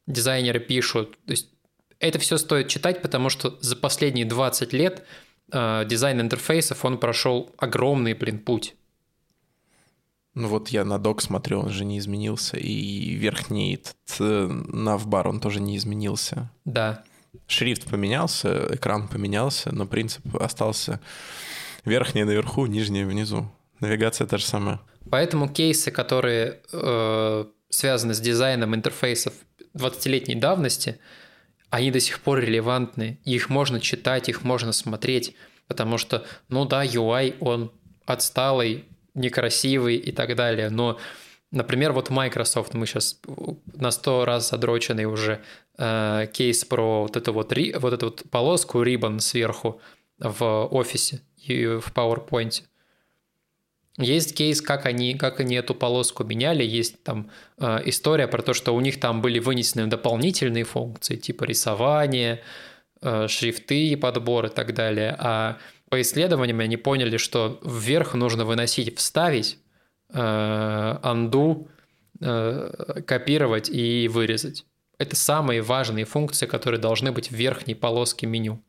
[0.07, 1.17] дизайнеры пишут.
[1.25, 1.49] То есть
[1.99, 5.05] это все стоит читать, потому что за последние 20 лет
[5.51, 8.75] э, дизайн интерфейсов, он прошел огромный, блин, путь.
[10.39, 15.27] Ну вот я на док смотрю, он же не изменился, и верхний этот э, навбар,
[15.27, 16.49] он тоже не изменился.
[16.63, 17.03] Да.
[17.47, 21.01] Шрифт поменялся, экран поменялся, но принцип остался
[21.83, 23.51] верхний наверху, нижний внизу.
[23.81, 24.79] Навигация та же самая.
[25.11, 29.33] Поэтому кейсы, которые э, связаны с дизайном интерфейсов
[29.75, 30.99] 20-летней давности,
[31.69, 33.19] они до сих пор релевантны.
[33.25, 35.35] Их можно читать, их можно смотреть,
[35.67, 37.73] потому что, ну да, UI, он
[38.05, 38.85] отсталый,
[39.19, 40.69] некрасивый и так далее.
[40.69, 40.97] Но,
[41.51, 43.19] например, вот Microsoft, мы сейчас
[43.73, 45.41] на сто раз задроченный уже
[45.77, 49.81] э, кейс про вот эту вот, вот эту вот полоску ribbon сверху
[50.19, 52.63] в офисе и в PowerPoint.
[53.97, 58.53] Есть кейс, как они, как они эту полоску меняли, есть там э, история про то,
[58.53, 62.41] что у них там были вынесены дополнительные функции, типа рисование,
[63.01, 65.57] э, шрифты, подбор и так далее, а
[65.89, 69.59] по исследованиям они поняли, что вверх нужно выносить, вставить,
[70.11, 71.69] анду,
[72.19, 74.65] э, копировать и вырезать.
[74.97, 78.61] Это самые важные функции, которые должны быть в верхней полоске меню.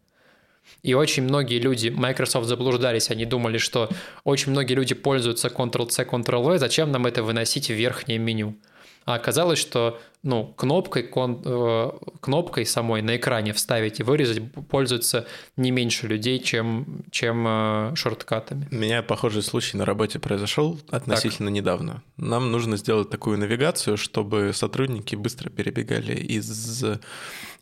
[0.83, 3.89] И очень многие люди, Microsoft заблуждались, они думали, что
[4.25, 8.57] очень многие люди пользуются Ctrl-C, Ctrl-V, зачем нам это выносить в верхнее меню?
[9.05, 11.91] А оказалось, что ну, кнопкой, кон, э,
[12.21, 18.69] кнопкой самой на экране вставить и вырезать пользуются не меньше людей, чем, чем э, шорткатами.
[18.71, 21.57] У меня похожий случай на работе произошел относительно так.
[21.57, 22.03] недавно.
[22.19, 26.85] Нам нужно сделать такую навигацию, чтобы сотрудники быстро перебегали из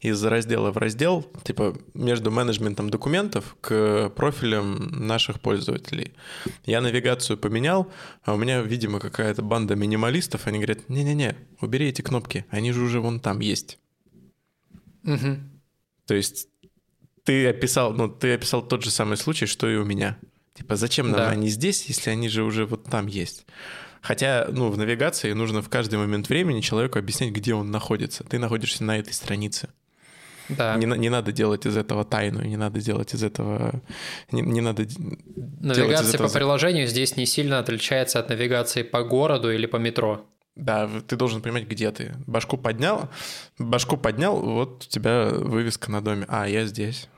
[0.00, 6.12] из раздела в раздел, типа между менеджментом документов к профилям наших пользователей.
[6.64, 7.90] Я навигацию поменял,
[8.24, 12.82] а у меня, видимо, какая-то банда минималистов, они говорят, не-не-не, убери эти кнопки, они же
[12.82, 13.78] уже вон там есть.
[15.04, 15.36] Угу.
[16.06, 16.48] То есть
[17.24, 20.18] ты описал, ну, ты описал тот же самый случай, что и у меня.
[20.54, 21.30] Типа, зачем нам да.
[21.30, 23.46] они здесь, если они же уже вот там есть?
[24.00, 28.24] Хотя, ну, в навигации нужно в каждый момент времени человеку объяснять, где он находится.
[28.24, 29.68] Ты находишься на этой странице.
[30.48, 30.76] Да.
[30.76, 33.82] Не, не надо делать из этого тайну, не надо делать из этого...
[34.32, 34.86] Не, не надо
[35.60, 36.28] Навигация этого...
[36.28, 40.26] по приложению здесь не сильно отличается от навигации по городу или по метро.
[40.58, 42.14] Да, ты должен понимать, где ты.
[42.26, 43.08] Башку поднял,
[43.58, 46.26] башку поднял, вот у тебя вывеска на доме.
[46.28, 47.08] А, я здесь.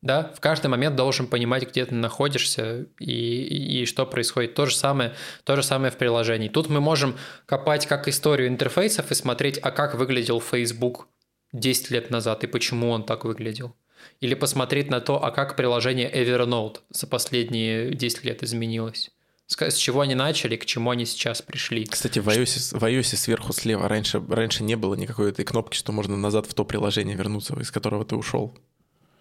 [0.00, 4.54] Да, в каждый момент должен понимать, где ты находишься и, и, и что происходит.
[4.54, 6.48] То же, самое, то же самое в приложении.
[6.48, 11.08] Тут мы можем копать как историю интерфейсов и смотреть, а как выглядел Facebook
[11.52, 13.76] 10 лет назад и почему он так выглядел.
[14.20, 19.10] Или посмотреть на то, а как приложение Evernote за последние 10 лет изменилось.
[19.46, 21.84] С, чего они начали, к чему они сейчас пришли.
[21.84, 25.92] Кстати, в iOS, в iOS сверху слева раньше, раньше не было никакой этой кнопки, что
[25.92, 28.56] можно назад в то приложение вернуться, из которого ты ушел.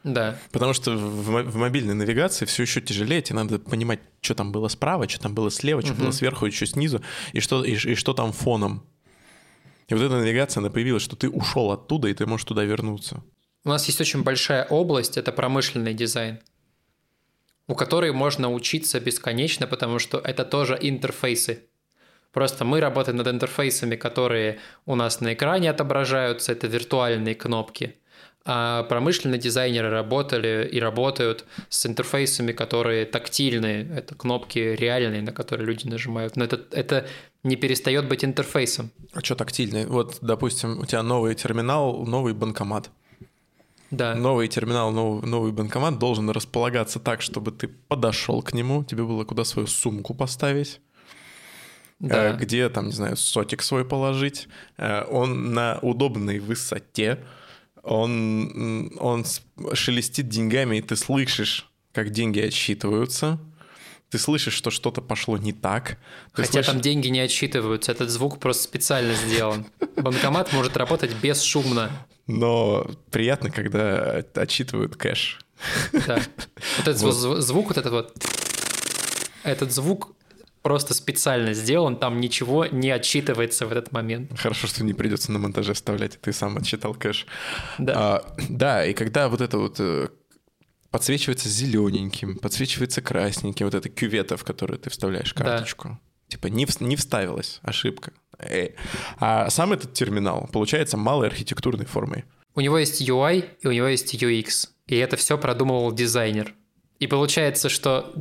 [0.03, 0.37] Да.
[0.51, 4.67] Потому что в, в мобильной навигации все еще тяжелее, тебе надо понимать, что там было
[4.67, 6.03] справа, что там было слева, что угу.
[6.03, 7.01] было сверху, что снизу,
[7.33, 8.83] и что, и, и что там фоном.
[9.87, 13.23] И вот эта навигация, она появилась, что ты ушел оттуда, и ты можешь туда вернуться.
[13.63, 16.39] У нас есть очень большая область, это промышленный дизайн
[17.67, 21.63] у которой можно учиться бесконечно, потому что это тоже интерфейсы.
[22.31, 27.95] Просто мы работаем над интерфейсами, которые у нас на экране отображаются, это виртуальные кнопки.
[28.47, 33.89] А промышленные дизайнеры работали и работают с интерфейсами, которые тактильные.
[33.89, 36.35] Это кнопки реальные, на которые люди нажимают.
[36.35, 37.07] Но это, это
[37.43, 38.91] не перестает быть интерфейсом.
[39.13, 39.87] А что тактильный?
[39.87, 42.91] Вот, допустим, у тебя новый терминал, новый банкомат.
[43.91, 44.15] Да.
[44.15, 49.23] Новый терминал, новый, новый банкомат должен располагаться так, чтобы ты подошел к нему, тебе было
[49.23, 50.81] куда свою сумку поставить.
[51.99, 52.31] Да.
[52.31, 54.47] Э, где там, не знаю, сотик свой положить.
[54.77, 57.19] Э, он на удобной высоте.
[57.83, 59.23] Он, он
[59.73, 63.39] шелестит деньгами, и ты слышишь, как деньги отсчитываются
[64.15, 65.97] ты слышишь, что что-то пошло не так.
[66.33, 66.71] Ты Хотя слышишь...
[66.71, 69.65] там деньги не отсчитываются, этот звук просто специально сделан.
[69.97, 71.91] Банкомат может работать бесшумно.
[72.25, 75.41] Но приятно, когда отчитывают кэш.
[76.07, 76.21] Да.
[76.77, 77.11] Вот этот вот.
[77.11, 78.13] звук, вот этот вот,
[79.43, 80.15] этот звук
[80.61, 84.31] просто специально сделан, там ничего не отчитывается в этот момент.
[84.39, 87.27] Хорошо, что не придется на монтаже вставлять, ты сам отчитал кэш.
[87.79, 87.93] Да.
[87.97, 90.07] А, да, и когда вот это вот э,
[90.95, 95.89] подсвечивается зелененьким, подсвечивается красненьким, вот эта кювета, в которую ты вставляешь карточку.
[95.89, 95.99] Да.
[96.29, 98.13] Типа не, в, не вставилась, ошибка.
[98.39, 98.75] Эй.
[99.19, 102.23] А сам этот терминал получается малой архитектурной формой.
[102.55, 104.69] У него есть UI и у него есть UX.
[104.87, 106.55] И это все продумывал дизайнер.
[106.99, 108.13] И получается, что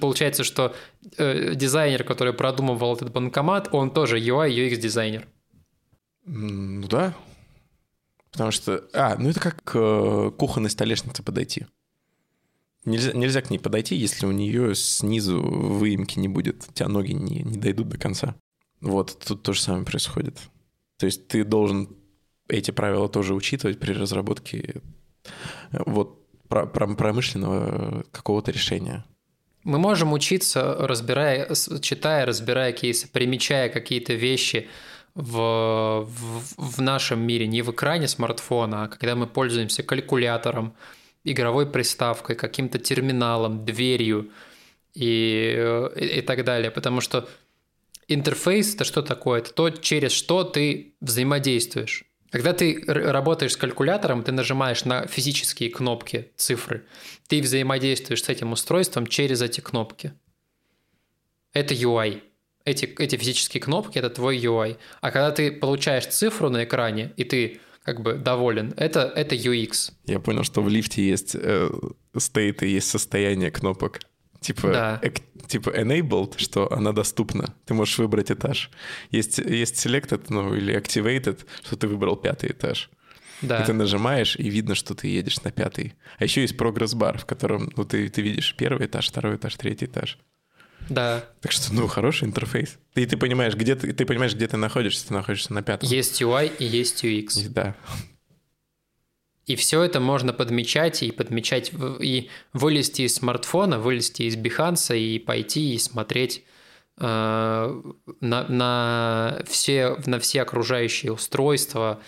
[0.00, 0.74] получается, что
[1.18, 5.28] э, дизайнер, который продумывал этот банкомат, он тоже UI UX дизайнер.
[6.24, 7.14] Ну да.
[8.32, 11.66] Потому что, а, ну это как э, кухонной столешнице подойти.
[12.84, 17.12] Нельзя, нельзя к ней подойти, если у нее снизу выемки не будет, у тебя ноги
[17.12, 18.34] не, не дойдут до конца.
[18.80, 20.38] Вот, тут то же самое происходит.
[20.98, 21.96] То есть ты должен
[22.48, 24.82] эти правила тоже учитывать при разработке
[25.72, 29.04] э, вот промышленного какого-то решения.
[29.64, 31.48] Мы можем учиться, разбирая,
[31.80, 34.68] читая, разбирая кейсы, примечая какие-то вещи
[35.14, 40.74] в, в, в нашем мире, не в экране смартфона, а когда мы пользуемся калькулятором,
[41.24, 44.30] игровой приставкой, каким-то терминалом, дверью
[44.94, 45.58] и,
[45.96, 46.70] и, и так далее.
[46.70, 47.28] Потому что
[48.08, 49.40] интерфейс это что такое?
[49.40, 52.04] Это то, через что ты взаимодействуешь.
[52.30, 56.84] Когда ты работаешь с калькулятором, ты нажимаешь на физические кнопки, цифры.
[57.28, 60.12] Ты взаимодействуешь с этим устройством через эти кнопки.
[61.52, 62.22] Это UI.
[62.64, 64.78] Эти, эти физические кнопки– это твой UI.
[65.00, 68.72] А когда ты получаешь цифру на экране, и ты как бы доволен.
[68.76, 69.92] Это, это UX.
[70.06, 71.70] Я понял, что в лифте есть э,
[72.16, 74.00] стейты, есть состояние кнопок.
[74.40, 75.00] Типа, да.
[75.02, 75.10] э,
[75.46, 77.54] типа enabled, что она доступна.
[77.66, 78.70] Ты можешь выбрать этаж.
[79.10, 82.90] Есть, есть selected, ну, или activated, что ты выбрал пятый этаж.
[83.42, 83.62] Да.
[83.62, 85.94] И ты нажимаешь, и видно, что ты едешь на пятый.
[86.18, 89.84] А еще есть прогресс-бар, в котором ну, ты, ты видишь первый этаж, второй этаж, третий
[89.84, 90.18] этаж.
[90.88, 91.24] Да.
[91.40, 92.78] Так что, ну, хороший интерфейс.
[92.94, 95.88] И ты понимаешь, где ты, ты понимаешь, где ты находишься, ты находишься на пятом.
[95.88, 97.44] Есть UI и есть UX.
[97.44, 97.74] И, да.
[99.46, 105.18] И все это можно подмечать и подмечать, и вылезти из смартфона, вылезти из Behance и
[105.18, 106.44] пойти и смотреть
[106.98, 107.82] э,
[108.20, 112.00] на, на, все, на все окружающие устройства,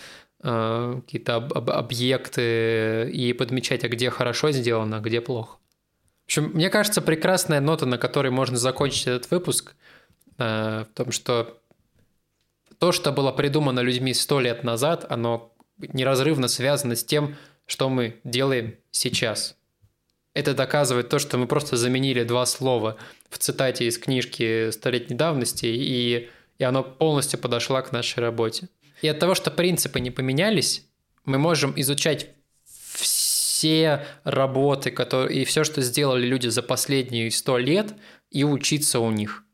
[0.42, 5.58] э, какие-то об, об, объекты и подмечать, а где хорошо сделано, а где плохо.
[6.26, 9.76] Общем, мне кажется, прекрасная нота, на которой можно закончить этот выпуск,
[10.38, 11.60] э, в том, что
[12.78, 18.20] то, что было придумано людьми сто лет назад, оно неразрывно связано с тем, что мы
[18.24, 19.56] делаем сейчас.
[20.34, 22.96] Это доказывает то, что мы просто заменили два слова
[23.30, 28.68] в цитате из книжки столетней давности, и, и оно полностью подошло к нашей работе.
[29.00, 30.86] И от того, что принципы не поменялись,
[31.24, 32.30] мы можем изучать
[33.56, 37.94] все работы которые, и все, что сделали люди за последние сто лет,
[38.30, 39.44] и учиться у них.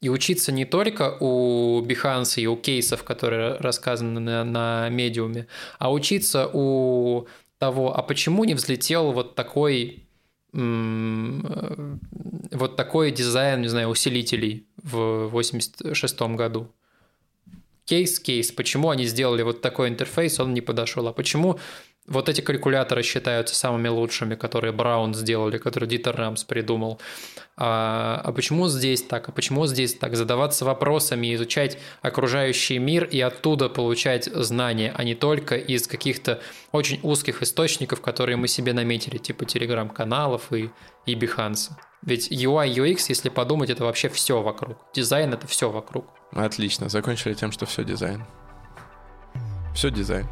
[0.00, 5.48] И учиться не только у Behance и у кейсов, которые рассказаны на, на медиуме,
[5.80, 7.26] а учиться у
[7.58, 10.06] того, а почему не взлетел вот такой
[10.52, 11.96] э,
[12.52, 16.72] вот такой дизайн, не знаю, усилителей в 86 году.
[17.88, 21.58] Кейс-кейс, почему они сделали вот такой интерфейс, он не подошел, а почему
[22.06, 27.00] вот эти калькуляторы считаются самыми лучшими, которые Браун сделали, которые Дитер Рамс придумал.
[27.56, 29.28] А, а почему здесь так?
[29.28, 30.16] А почему здесь так?
[30.16, 36.40] Задаваться вопросами, изучать окружающий мир и оттуда получать знания, а не только из каких-то
[36.72, 40.70] очень узких источников, которые мы себе наметили, типа телеграм-каналов и,
[41.04, 41.70] и Behance.
[42.02, 44.78] Ведь UI, UX, если подумать, это вообще все вокруг.
[44.94, 46.17] Дизайн— это все вокруг.
[46.32, 46.88] Отлично.
[46.88, 48.24] Закончили тем, что все дизайн.
[49.74, 50.26] Все дизайн.